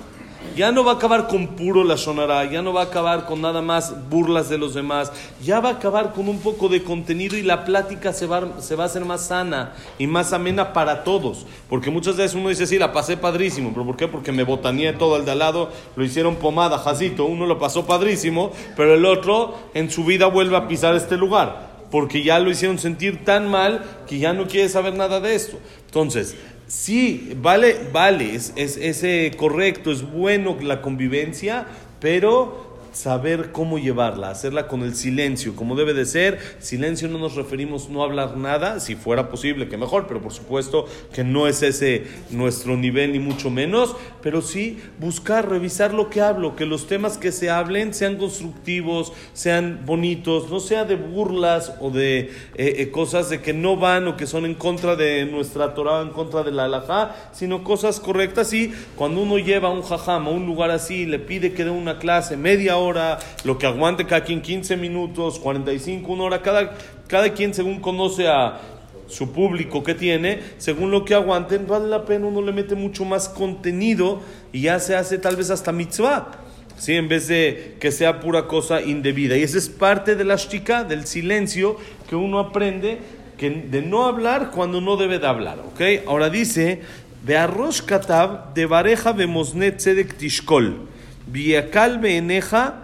Ya 0.55 0.71
no 0.71 0.83
va 0.83 0.91
a 0.91 0.95
acabar 0.95 1.27
con 1.27 1.47
puro 1.47 1.83
la 1.83 1.97
sonará, 1.97 2.45
ya 2.45 2.61
no 2.61 2.73
va 2.73 2.81
a 2.81 2.85
acabar 2.85 3.25
con 3.25 3.41
nada 3.41 3.63
más 3.63 4.07
burlas 4.09 4.49
de 4.49 4.59
los 4.59 4.75
demás, 4.75 5.11
ya 5.43 5.59
va 5.59 5.69
a 5.69 5.73
acabar 5.73 6.13
con 6.13 6.29
un 6.29 6.39
poco 6.39 6.69
de 6.69 6.83
contenido 6.83 7.35
y 7.35 7.41
la 7.41 7.65
plática 7.65 8.13
se 8.13 8.27
va, 8.27 8.61
se 8.61 8.75
va 8.75 8.83
a 8.83 8.85
hacer 8.85 9.03
más 9.03 9.25
sana 9.27 9.73
y 9.97 10.05
más 10.05 10.31
amena 10.31 10.71
para 10.71 11.03
todos. 11.03 11.47
Porque 11.69 11.89
muchas 11.89 12.17
veces 12.17 12.35
uno 12.35 12.49
dice, 12.49 12.67
sí, 12.67 12.77
la 12.77 12.93
pasé 12.93 13.17
padrísimo, 13.17 13.71
pero 13.73 13.83
¿por 13.83 13.97
qué? 13.97 14.07
Porque 14.07 14.31
me 14.31 14.43
botaneé 14.43 14.93
todo 14.93 15.17
el 15.17 15.25
de 15.25 15.31
al 15.31 15.39
lado, 15.39 15.71
lo 15.95 16.05
hicieron 16.05 16.35
pomada, 16.35 16.77
jacito, 16.77 17.25
uno 17.25 17.47
lo 17.47 17.57
pasó 17.57 17.87
padrísimo, 17.87 18.51
pero 18.75 18.93
el 18.93 19.05
otro 19.05 19.57
en 19.73 19.89
su 19.89 20.05
vida 20.05 20.27
vuelve 20.27 20.55
a 20.55 20.67
pisar 20.67 20.95
este 20.95 21.17
lugar 21.17 21.73
porque 21.93 22.23
ya 22.23 22.39
lo 22.39 22.49
hicieron 22.49 22.79
sentir 22.79 23.23
tan 23.23 23.47
mal 23.47 23.83
que 24.07 24.17
ya 24.17 24.33
no 24.33 24.47
quiere 24.47 24.67
saber 24.67 24.95
nada 24.95 25.19
de 25.19 25.35
esto. 25.35 25.59
Entonces, 25.85 26.35
sí, 26.73 27.33
vale, 27.37 27.77
vale, 27.91 28.35
es, 28.35 28.53
es, 28.55 28.77
es 28.77 29.03
eh, 29.03 29.31
correcto, 29.37 29.91
es 29.91 30.01
bueno 30.01 30.57
la 30.61 30.81
convivencia, 30.81 31.67
pero 31.99 32.72
saber 32.93 33.51
cómo 33.51 33.77
llevarla, 33.77 34.29
hacerla 34.29 34.67
con 34.67 34.83
el 34.83 34.95
silencio, 34.95 35.55
como 35.55 35.75
debe 35.75 35.93
de 35.93 36.05
ser. 36.05 36.39
Silencio 36.59 37.07
no 37.07 37.17
nos 37.17 37.35
referimos 37.35 37.89
no 37.89 38.03
hablar 38.03 38.37
nada, 38.37 38.79
si 38.79 38.95
fuera 38.95 39.29
posible 39.29 39.67
que 39.67 39.77
mejor, 39.77 40.07
pero 40.07 40.21
por 40.21 40.31
supuesto 40.31 40.85
que 41.13 41.23
no 41.23 41.47
es 41.47 41.61
ese 41.63 42.05
nuestro 42.29 42.77
nivel 42.77 43.13
ni 43.13 43.19
mucho 43.19 43.49
menos, 43.49 43.95
pero 44.21 44.41
sí 44.41 44.79
buscar, 44.99 45.49
revisar 45.49 45.93
lo 45.93 46.09
que 46.09 46.21
hablo, 46.21 46.55
que 46.55 46.65
los 46.65 46.87
temas 46.87 47.17
que 47.17 47.31
se 47.31 47.49
hablen 47.49 47.93
sean 47.93 48.17
constructivos, 48.17 49.11
sean 49.33 49.81
bonitos, 49.85 50.49
no 50.49 50.59
sea 50.59 50.85
de 50.85 50.95
burlas 50.95 51.73
o 51.79 51.89
de 51.89 52.19
eh, 52.19 52.31
eh, 52.55 52.91
cosas 52.91 53.29
de 53.29 53.41
que 53.41 53.53
no 53.53 53.75
van 53.75 54.07
o 54.07 54.17
que 54.17 54.27
son 54.27 54.45
en 54.45 54.53
contra 54.53 54.95
de 54.95 55.25
nuestra 55.25 55.73
Torah, 55.73 56.01
en 56.01 56.09
contra 56.09 56.43
de 56.43 56.51
la 56.51 56.65
halajá, 56.65 57.15
sino 57.33 57.63
cosas 57.63 57.99
correctas 57.99 58.53
y 58.53 58.71
cuando 58.95 59.21
uno 59.21 59.37
lleva 59.39 59.69
un 59.69 59.81
jajam 59.81 60.27
a 60.27 60.29
un 60.29 60.45
lugar 60.45 60.71
así 60.71 61.01
y 61.01 61.05
le 61.05 61.19
pide 61.19 61.53
que 61.53 61.63
dé 61.63 61.71
una 61.71 61.97
clase 61.97 62.37
media 62.37 62.77
hora, 62.77 62.82
hora, 62.83 63.19
lo 63.43 63.57
que 63.57 63.65
aguante 63.65 64.05
cada 64.05 64.23
quien 64.23 64.41
15 64.41 64.77
minutos, 64.77 65.39
45, 65.39 66.11
una 66.11 66.23
hora, 66.23 66.41
cada, 66.41 66.75
cada 67.07 67.33
quien 67.33 67.53
según 67.53 67.79
conoce 67.79 68.27
a 68.27 68.59
su 69.07 69.31
público 69.31 69.83
que 69.83 69.95
tiene, 69.95 70.39
según 70.57 70.91
lo 70.91 71.05
que 71.05 71.13
aguanten, 71.13 71.67
vale 71.67 71.87
la 71.87 72.05
pena, 72.05 72.27
uno 72.27 72.41
le 72.41 72.51
mete 72.51 72.75
mucho 72.75 73.05
más 73.05 73.29
contenido 73.29 74.21
y 74.51 74.61
ya 74.61 74.79
se 74.79 74.95
hace 74.95 75.17
tal 75.17 75.35
vez 75.35 75.49
hasta 75.49 75.71
mitzvah. 75.71 76.31
¿sí? 76.77 76.93
en 76.93 77.07
vez 77.07 77.27
de 77.27 77.77
que 77.79 77.91
sea 77.91 78.19
pura 78.19 78.47
cosa 78.47 78.81
indebida. 78.81 79.37
Y 79.37 79.43
esa 79.43 79.57
es 79.57 79.69
parte 79.69 80.15
de 80.15 80.23
la 80.23 80.35
shtika, 80.35 80.83
del 80.83 81.05
silencio 81.05 81.77
que 82.09 82.15
uno 82.15 82.39
aprende 82.39 82.99
que 83.37 83.49
de 83.49 83.81
no 83.81 84.05
hablar 84.05 84.51
cuando 84.51 84.81
no 84.81 84.97
debe 84.97 85.19
de 85.19 85.27
hablar. 85.27 85.59
¿ok? 85.59 86.07
Ahora 86.07 86.29
dice, 86.29 86.81
de 87.25 87.37
arroz 87.37 87.81
katab 87.81 88.53
de 88.53 88.65
bareja 88.65 89.13
de 89.13 89.27
mosnet 89.27 89.77
tishkol, 90.17 90.87
viakal 91.27 91.99
beeneja 91.99 92.82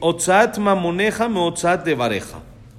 הוצאת 0.00 0.58
ממונך 0.58 1.20
מהוצאת 1.20 1.84
דבריך. 1.84 2.36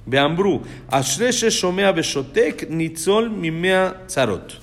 ואמרו, 0.08 0.60
אשרי 0.88 1.32
ששומע 1.32 1.90
ושותק, 1.96 2.62
ניצול 2.68 3.28
ממאה 3.32 3.90
צרות. 4.06 4.56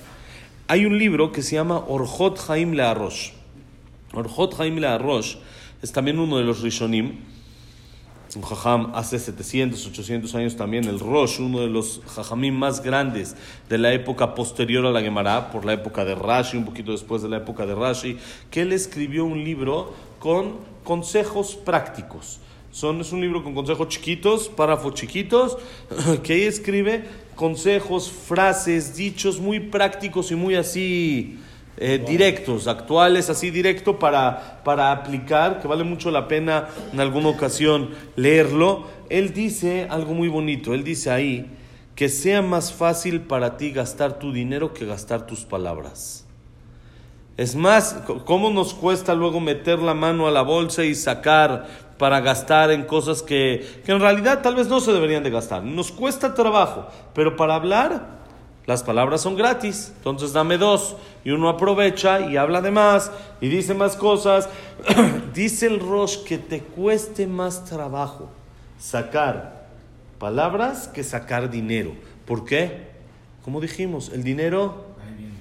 Hay 0.68 0.84
un 0.84 0.98
libro 0.98 1.32
que 1.32 1.40
se 1.40 1.56
llama 1.56 1.82
Orjot 1.88 2.38
Haim 2.50 2.74
Learosh. 2.74 3.30
Orjot 4.12 4.60
Haim 4.60 4.76
Learosh 4.76 5.36
es 5.82 5.90
también 5.92 6.18
uno 6.18 6.36
de 6.36 6.44
los 6.44 6.60
Rishonim. 6.60 7.16
Un 8.36 8.42
jajam 8.42 8.92
hace 8.94 9.18
700, 9.18 9.86
800 9.86 10.34
años 10.34 10.56
también, 10.56 10.84
el 10.84 11.00
Rosh, 11.00 11.40
uno 11.40 11.60
de 11.60 11.68
los 11.68 12.02
jajamim 12.14 12.54
más 12.54 12.82
grandes 12.82 13.34
de 13.70 13.78
la 13.78 13.94
época 13.94 14.34
posterior 14.34 14.84
a 14.84 14.90
la 14.90 15.00
Gemara, 15.00 15.50
por 15.50 15.64
la 15.64 15.72
época 15.72 16.04
de 16.04 16.14
Rashi, 16.14 16.58
un 16.58 16.66
poquito 16.66 16.92
después 16.92 17.22
de 17.22 17.30
la 17.30 17.38
época 17.38 17.64
de 17.64 17.74
Rashi, 17.74 18.18
que 18.50 18.60
él 18.60 18.74
escribió 18.74 19.24
un 19.24 19.42
libro 19.42 19.94
con 20.23 20.53
consejos 20.85 21.53
prácticos. 21.53 22.39
Son, 22.71 23.01
es 23.01 23.11
un 23.11 23.19
libro 23.19 23.43
con 23.43 23.53
consejos 23.53 23.89
chiquitos, 23.89 24.47
párrafos 24.47 24.93
chiquitos, 24.93 25.57
que 26.23 26.31
ahí 26.31 26.43
escribe 26.43 27.03
consejos, 27.35 28.09
frases, 28.09 28.95
dichos 28.95 29.41
muy 29.41 29.59
prácticos 29.59 30.31
y 30.31 30.35
muy 30.35 30.55
así 30.55 31.39
eh, 31.75 32.01
directos, 32.07 32.67
actuales, 32.67 33.29
así 33.29 33.51
directo 33.51 33.99
para, 33.99 34.63
para 34.63 34.93
aplicar, 34.93 35.59
que 35.59 35.67
vale 35.67 35.83
mucho 35.83 36.09
la 36.09 36.29
pena 36.29 36.69
en 36.93 37.01
alguna 37.01 37.27
ocasión 37.27 37.89
leerlo. 38.15 38.87
Él 39.09 39.33
dice 39.33 39.87
algo 39.89 40.13
muy 40.13 40.29
bonito, 40.29 40.73
él 40.73 40.85
dice 40.85 41.11
ahí 41.11 41.47
que 41.95 42.07
sea 42.07 42.41
más 42.41 42.71
fácil 42.71 43.19
para 43.19 43.57
ti 43.57 43.71
gastar 43.71 44.19
tu 44.19 44.31
dinero 44.31 44.73
que 44.73 44.85
gastar 44.85 45.27
tus 45.27 45.43
palabras. 45.43 46.22
Es 47.35 47.55
más, 47.55 48.03
¿cómo 48.25 48.51
nos 48.51 48.73
cuesta 48.73 49.15
luego 49.15 49.39
meter 49.39 49.79
la 49.79 49.93
mano 49.93 50.27
a 50.27 50.31
la 50.31 50.43
bolsa 50.43 50.83
y 50.83 50.93
sacar 50.93 51.67
para 51.97 52.19
gastar 52.19 52.69
en 52.71 52.83
cosas 52.83 53.23
que, 53.23 53.81
que 53.85 53.91
en 53.91 53.99
realidad 53.99 54.41
tal 54.41 54.55
vez 54.55 54.67
no 54.67 54.79
se 54.79 54.93
deberían 54.93 55.23
de 55.23 55.31
gastar? 55.31 55.63
Nos 55.63 55.91
cuesta 55.91 56.35
trabajo, 56.35 56.87
pero 57.13 57.35
para 57.35 57.55
hablar 57.55 58.23
las 58.65 58.81
palabras 58.81 59.21
son 59.21 59.35
gratis, 59.35 59.91
entonces 59.97 60.31
dame 60.31 60.57
dos. 60.57 60.95
Y 61.25 61.31
uno 61.31 61.49
aprovecha 61.49 62.21
y 62.21 62.37
habla 62.37 62.61
de 62.61 62.71
más 62.71 63.11
y 63.41 63.49
dice 63.49 63.73
más 63.73 63.97
cosas. 63.97 64.47
dice 65.33 65.67
el 65.67 65.79
Rosh 65.79 66.23
que 66.23 66.37
te 66.37 66.61
cueste 66.61 67.27
más 67.27 67.65
trabajo 67.65 68.29
sacar 68.79 69.67
palabras 70.17 70.87
que 70.87 71.03
sacar 71.03 71.49
dinero. 71.49 71.93
¿Por 72.25 72.45
qué? 72.45 72.93
Como 73.43 73.59
dijimos, 73.59 74.11
el 74.13 74.23
dinero 74.23 74.92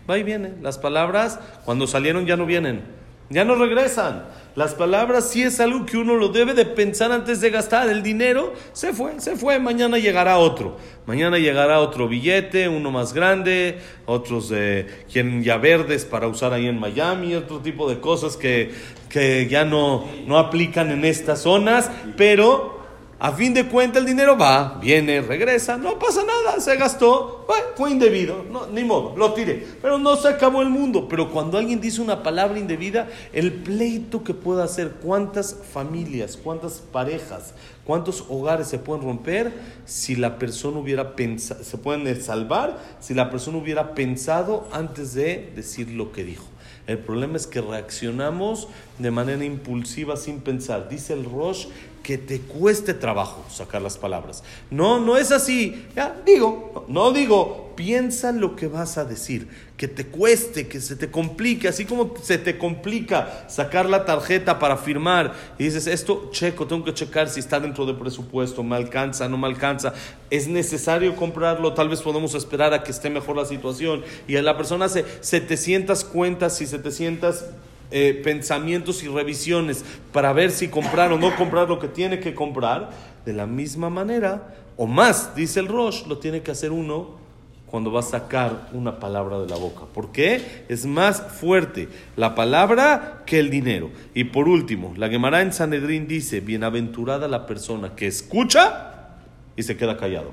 va 0.09 0.19
y 0.19 0.23
viene. 0.23 0.53
Las 0.61 0.79
palabras 0.79 1.39
cuando 1.65 1.87
salieron 1.87 2.27
ya 2.27 2.37
no 2.37 2.47
vienen, 2.47 2.83
ya 3.31 3.45
no 3.45 3.55
regresan. 3.55 4.25
Las 4.55 4.75
palabras 4.75 5.31
sí 5.31 5.43
es 5.43 5.61
algo 5.61 5.87
que 5.87 5.97
uno 5.97 6.15
lo 6.17 6.29
debe 6.29 6.53
de 6.53 6.67
pensar 6.67 7.11
antes 7.11 7.41
de 7.41 7.49
gastar. 7.49 7.89
El 7.89 8.03
dinero 8.03 8.53
se 8.75 8.93
fue, 8.93 9.19
se 9.19 9.35
fue. 9.37 9.59
Mañana 9.59 9.97
llegará 9.97 10.37
otro. 10.37 10.77
Mañana 11.07 11.39
llegará 11.39 11.81
otro 11.81 12.07
billete, 12.07 12.69
uno 12.69 12.91
más 12.91 13.15
grande, 13.15 13.79
otros 14.05 14.51
de 14.51 14.87
quien 15.11 15.43
ya 15.43 15.57
verdes 15.57 16.05
para 16.05 16.29
usar 16.29 16.53
ahí 16.53 16.67
en 16.67 16.79
Miami, 16.79 17.35
otro 17.35 17.61
tipo 17.61 17.89
de 17.89 18.01
cosas 18.01 18.37
que, 18.37 18.73
que 19.09 19.49
ya 19.49 19.65
no, 19.65 20.07
no 20.27 20.39
aplican 20.39 20.91
en 20.91 21.07
estas 21.07 21.41
zonas, 21.41 21.91
pero 22.19 22.82
a 23.25 23.31
fin 23.31 23.55
de 23.55 23.69
cuentas 23.69 24.01
el 24.01 24.09
dinero 24.09 24.37
va, 24.37 24.81
viene, 24.81 25.21
regresa, 25.21 25.77
no 25.77 25.97
pasa 25.97 26.25
nada, 26.25 26.59
se 26.59 26.75
gastó, 26.75 27.47
fue 27.77 27.93
indebido, 27.93 28.45
ni 28.73 28.83
modo, 28.83 29.15
lo 29.17 29.33
tiré. 29.33 29.65
Pero 29.81 29.97
no 29.97 30.17
se 30.17 30.27
acabó 30.27 30.61
el 30.61 30.71
mundo. 30.71 31.07
Pero 31.09 31.31
cuando 31.31 31.57
alguien 31.57 31.81
dice 31.81 32.01
una 32.01 32.25
palabra 32.25 32.59
indebida, 32.59 33.09
el 33.33 33.53
pleito 33.53 34.25
que 34.25 34.35
puede 34.35 34.65
hacer, 34.65 34.95
cuántas 35.01 35.55
familias, 35.73 36.37
cuántas 36.37 36.81
parejas, 36.81 37.55
cuántos 37.85 38.25
hogares 38.29 38.67
se 38.67 38.81
pueden 38.81 39.05
romper 39.05 39.53
si 39.85 40.17
la 40.17 40.37
persona 40.37 40.79
hubiera 40.79 41.15
pensado, 41.15 41.63
se 41.63 41.79
pueden 41.79 42.21
salvar 42.21 42.77
si 42.99 43.15
la 43.15 43.31
persona 43.31 43.59
hubiera 43.59 43.95
pensado 43.95 44.67
antes 44.73 45.15
de 45.15 45.53
decir 45.55 45.91
lo 45.91 46.11
que 46.11 46.25
dijo. 46.25 46.47
El 46.89 46.99
problema 46.99 47.37
es 47.37 47.47
que 47.47 47.61
reaccionamos 47.61 48.67
de 48.99 49.13
manera 49.13 49.45
impulsiva 49.45 50.17
sin 50.17 50.41
pensar. 50.41 50.89
Dice 50.89 51.13
el 51.13 51.25
Rosh 51.25 51.67
que 52.03 52.19
te 52.19 52.41
cueste 52.41 52.95
trabajo 52.95 53.45
sacar 53.51 53.83
las 53.83 53.97
palabras. 53.97 54.43
No, 54.71 54.99
no 54.99 55.17
es 55.17 55.33
así. 55.33 55.87
Ya, 55.95 56.21
digo, 56.27 56.85
no 56.89 57.13
digo, 57.13 57.73
piensa 57.77 58.33
lo 58.33 58.57
que 58.57 58.67
vas 58.67 58.99
a 58.99 59.05
decir, 59.05 59.49
que 59.77 59.89
te 59.89 60.07
cueste, 60.07 60.69
que 60.69 60.81
se 60.81 60.97
te 60.97 61.11
complique, 61.11 61.69
así 61.69 61.85
como 61.85 62.15
se 62.23 62.39
te 62.39 62.59
complica 62.59 63.45
sacar 63.49 63.89
la 63.89 64.05
tarjeta 64.05 64.59
para 64.59 64.77
firmar 64.77 65.35
y 65.59 65.65
dices, 65.65 65.87
esto 65.87 66.29
checo, 66.33 66.67
tengo 66.67 66.85
que 66.85 66.95
checar 66.95 67.29
si 67.29 67.41
está 67.41 67.61
dentro 67.61 67.87
del 67.87 67.97
presupuesto, 67.97 68.63
me 68.63 68.77
alcanza, 68.77 69.29
no 69.29 69.39
me 69.39 69.47
alcanza, 69.47 69.95
es 70.31 70.49
necesario 70.49 71.17
comprarlo, 71.17 71.75
tal 71.75 71.89
vez 71.89 72.01
podemos 72.01 72.35
esperar 72.35 72.75
a 72.75 72.83
que 72.83 72.91
esté 72.91 73.11
mejor 73.11 73.37
la 73.37 73.45
situación 73.45 74.03
y 74.29 74.35
la 74.41 74.57
persona 74.57 74.87
hace 74.87 75.05
700 75.21 76.05
cuentas 76.05 76.61
y 76.61 76.67
700 76.67 77.45
eh, 77.93 78.21
pensamientos 78.25 79.03
y 79.03 79.09
revisiones 79.09 79.85
para 80.13 80.33
ver 80.33 80.51
si 80.51 80.69
comprar 80.69 81.13
o 81.13 81.19
no 81.19 81.35
comprar 81.37 81.69
lo 81.69 81.79
que 81.79 81.89
tiene 81.89 82.21
que 82.21 82.35
comprar, 82.35 82.91
de 83.25 83.33
la 83.33 83.47
misma 83.47 83.91
manera, 83.91 84.55
o 84.77 84.87
más, 84.87 85.35
dice 85.37 85.61
el 85.61 85.69
Rosh, 85.69 86.07
lo 86.07 86.19
tiene 86.19 86.43
que 86.43 86.51
hacer 86.51 86.73
uno 86.73 87.23
cuando 87.67 87.91
va 87.91 88.01
a 88.01 88.03
sacar 88.03 88.69
una 88.73 88.99
palabra 88.99 89.39
de 89.39 89.49
la 89.49 89.57
boca. 89.57 89.83
¿Por 89.95 90.13
qué? 90.13 90.65
Es 90.69 90.85
más 90.85 91.23
fuerte 91.23 91.89
la 92.17 92.35
palabra 92.35 93.23
que 93.25 93.39
el 93.39 93.49
dinero. 93.49 93.91
Y 94.13 94.25
por 94.25 94.49
último, 94.49 94.93
la 94.97 95.09
Gemara 95.09 95.41
en 95.41 95.53
Sanedrín 95.53 96.07
dice, 96.07 96.41
bienaventurada 96.41 97.29
la 97.29 97.47
persona 97.47 97.95
que 97.95 98.07
escucha 98.07 99.17
y 99.57 99.63
se 99.63 99.77
queda 99.77 99.97
callado. 99.97 100.33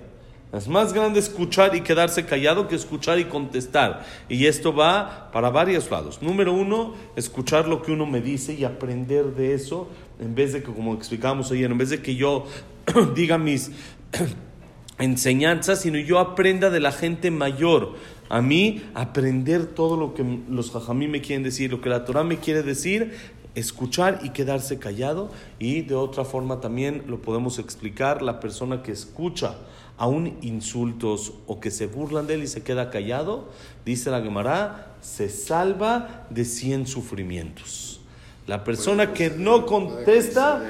Es 0.51 0.67
más 0.67 0.93
grande 0.93 1.19
escuchar 1.19 1.75
y 1.75 1.81
quedarse 1.81 2.25
callado 2.25 2.67
que 2.67 2.75
escuchar 2.75 3.19
y 3.19 3.25
contestar. 3.25 4.03
Y 4.29 4.47
esto 4.47 4.73
va 4.73 5.29
para 5.31 5.51
varios 5.51 5.91
lados. 5.91 6.23
Número 6.23 6.53
uno, 6.53 6.95
escuchar 7.15 7.67
lo 7.67 7.83
que 7.83 7.91
uno 7.91 8.07
me 8.07 8.19
dice 8.19 8.55
y 8.55 8.63
aprender 8.63 9.35
de 9.35 9.53
eso, 9.53 9.87
en 10.19 10.33
vez 10.33 10.53
de 10.53 10.63
que, 10.63 10.73
como 10.73 10.95
explicamos 10.95 11.51
ayer, 11.51 11.69
en 11.69 11.77
vez 11.77 11.91
de 11.91 12.01
que 12.01 12.15
yo 12.15 12.45
diga 13.15 13.37
mis 13.37 13.69
enseñanzas, 14.97 15.81
sino 15.81 15.99
yo 15.99 16.17
aprenda 16.17 16.71
de 16.71 16.79
la 16.79 16.91
gente 16.91 17.29
mayor. 17.29 17.93
A 18.27 18.41
mí, 18.41 18.81
aprender 18.95 19.67
todo 19.67 19.97
lo 19.97 20.15
que 20.15 20.25
los 20.49 20.71
jajamí 20.71 21.07
me 21.07 21.21
quieren 21.21 21.43
decir, 21.43 21.69
lo 21.69 21.79
que 21.81 21.89
la 21.89 22.05
Torah 22.05 22.23
me 22.23 22.37
quiere 22.37 22.63
decir, 22.63 23.13
escuchar 23.53 24.21
y 24.23 24.31
quedarse 24.31 24.79
callado. 24.79 25.29
Y 25.59 25.81
de 25.81 25.93
otra 25.93 26.25
forma 26.25 26.59
también 26.59 27.03
lo 27.05 27.21
podemos 27.21 27.59
explicar, 27.59 28.23
la 28.23 28.39
persona 28.39 28.81
que 28.81 28.91
escucha 28.91 29.55
aún 29.99 30.37
insultos 30.41 31.33
o 31.45 31.59
que 31.59 31.69
se 31.69 31.85
burlan 31.85 32.25
de 32.25 32.35
él 32.35 32.43
y 32.43 32.47
se 32.47 32.63
queda 32.63 32.89
callado, 32.89 33.49
dice 33.85 34.09
la 34.09 34.21
Gemara, 34.21 34.95
se 35.01 35.29
salva 35.29 36.25
de 36.29 36.45
100 36.45 36.87
sufrimientos. 36.87 37.99
La 38.47 38.63
persona 38.63 39.13
que 39.13 39.29
no 39.29 39.67
contesta 39.67 40.63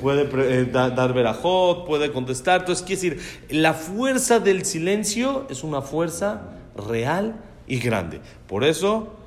puede 0.00 0.28
eh, 0.60 0.66
dar 0.70 1.12
verajot, 1.12 1.84
puede 1.84 2.12
contestar. 2.12 2.60
Entonces, 2.60 2.84
quiere 2.84 3.16
decir, 3.16 3.42
la 3.50 3.74
fuerza 3.74 4.38
del 4.38 4.64
silencio 4.64 5.46
es 5.50 5.64
una 5.64 5.82
fuerza 5.82 6.42
real 6.76 7.40
y 7.66 7.80
grande. 7.80 8.20
Por 8.46 8.62
eso, 8.62 9.17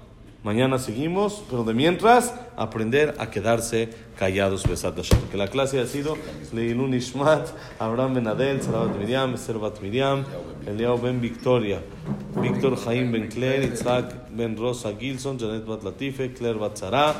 Mañana 0.44 0.80
seguimos, 0.80 1.44
pero 1.52 1.64
de 1.64 1.76
mientras, 1.76 2.34
aprender 2.58 3.14
a 3.20 3.30
quedarse 3.30 3.90
callados, 4.18 4.68
Besat 4.68 4.98
Que 5.30 5.38
la 5.38 5.48
clase 5.48 5.80
ha 5.80 5.86
sido 5.86 6.18
Leilun 6.52 6.96
Ishmat, 6.96 7.50
Abraham 7.78 8.16
Ben 8.16 8.28
Adel, 8.28 8.60
Sarabat 8.60 8.98
Miriam, 8.98 9.36
Esther 9.36 9.60
Bat 9.60 9.80
Miriam, 9.82 10.26
Eliao 10.66 10.98
Ben 11.00 11.22
Victoria, 11.22 11.80
Víctor 12.42 12.76
Jaim 12.76 13.12
Ben 13.12 13.28
Claire, 13.30 13.66
Itzhak 13.66 14.32
Ben 14.32 14.58
Rosa 14.58 14.94
Gilson, 15.00 15.38
Janet 15.38 15.64
Bat 15.64 15.84
Latife, 15.84 16.34
Claire 16.34 16.58
Bat 16.58 16.76
Zara, 16.76 17.16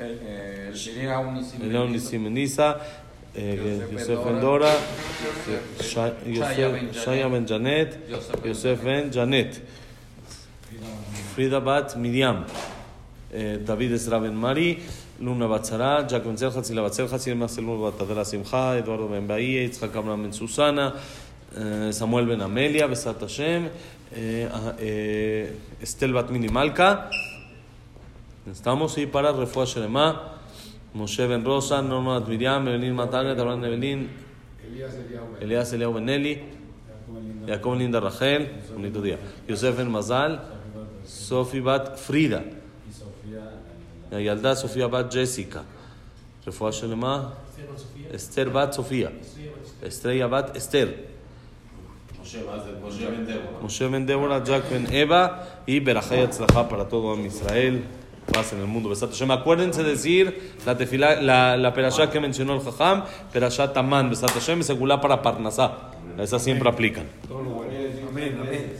Eliao 0.00 1.86
Nisim 1.86 2.26
Yosef 3.34 4.24
Ben 4.24 4.40
Dora, 4.40 4.72
Shaya 5.80 7.28
Ben 7.30 7.46
Janet, 7.46 8.08
Yosef 8.42 8.82
Ben 8.82 9.10
Janet. 9.10 9.60
Frida 11.34 11.60
Bat 11.60 11.96
Miriam, 11.96 12.44
eh, 13.32 13.56
David 13.66 13.92
Ezra 13.92 14.18
Ben 14.20 14.34
Mari, 14.34 14.78
Luna 15.18 15.48
Batzara, 15.48 16.06
Jack 16.06 16.24
Ben 16.24 16.36
Zelcha, 16.36 16.62
Zila 16.62 16.82
Bat 16.82 16.92
Zelcha, 16.92 17.18
Zila 17.18 17.36
Marcel 17.36 17.64
Bat 17.64 18.26
Simcha, 18.26 18.76
Eduardo 18.76 19.08
Ben 19.08 19.26
Bahía, 19.26 19.62
Yitzhak 19.62 19.96
Abraham 19.96 20.24
Ben 20.24 20.32
Susana, 20.34 20.92
eh, 21.56 21.90
Samuel 21.90 22.26
Ben 22.26 22.42
Amelia, 22.42 22.86
Besat 22.86 23.18
Hashem, 23.18 23.70
eh, 24.14 25.56
Estel 25.80 26.12
Bat 26.12 26.30
Mini 26.30 26.48
Malka. 26.48 27.08
Estamos 28.50 28.98
ahí 28.98 29.06
para 29.06 29.32
Refuah 29.32 29.64
Shelema, 29.64 30.38
Moshe 30.92 31.26
Ben 31.26 31.42
Rosa, 31.42 31.80
Norma 31.80 32.20
Bat 32.20 32.28
Miriam, 32.28 32.68
Evelyn 32.68 32.94
Matanet, 32.94 33.38
Abraham 33.38 33.64
Evelyn, 33.64 34.08
Elías 35.40 35.72
Eliao 35.72 35.94
Ben 35.94 36.10
Eli, 36.10 36.42
Jacob 37.46 37.78
Linda 37.78 38.00
Rachel, 38.00 38.50
bonito 38.74 39.00
día, 39.00 39.18
Yosef 39.48 39.78
Ben 39.78 39.90
Mazal, 39.90 40.60
Sophie 41.04 41.60
Bat 41.60 41.96
Frida. 41.98 42.44
La 44.10 44.20
Yaldá 44.20 44.54
Sofía 44.56 44.88
Bat 44.88 45.12
Jessica. 45.12 45.62
Refuá 46.44 46.70
Shalema. 46.70 47.34
Esther 48.12 48.50
Bat 48.50 48.74
Sofía. 48.74 49.10
Estrella 49.82 50.26
Bat 50.26 50.56
Esther. 50.56 51.12
Moshe 53.60 53.88
Ben 53.88 54.06
Débora, 54.06 54.42
Jack 54.44 54.70
Ben 54.70 54.86
Eva 54.92 55.62
y 55.66 55.80
Berajay 55.80 56.22
Atzlajá 56.22 56.68
para 56.68 56.88
todo 56.88 57.18
Israel, 57.18 57.84
paz 58.32 58.52
en 58.52 58.60
el 58.60 58.66
mundo. 58.66 58.88
Besat 58.88 59.10
Hashem. 59.10 59.30
Acuérdense 59.30 59.82
decir 59.82 60.52
la, 60.64 60.76
tefila, 60.76 61.20
la, 61.20 61.56
la 61.56 61.74
perashá 61.74 62.10
que 62.10 62.20
mencionó 62.20 62.54
el 62.54 62.60
Jajam, 62.60 63.04
perashá 63.32 63.72
Tamán, 63.72 64.08
Besat 64.08 64.30
Hashem 64.30 64.60
y 64.60 64.62
segulá 64.62 65.00
para 65.00 65.20
Parnasá. 65.20 65.90
Esas 66.18 66.42
siempre 66.42 66.68
aplican. 66.68 67.06
Amén, 68.08 68.38
amén. 68.40 68.72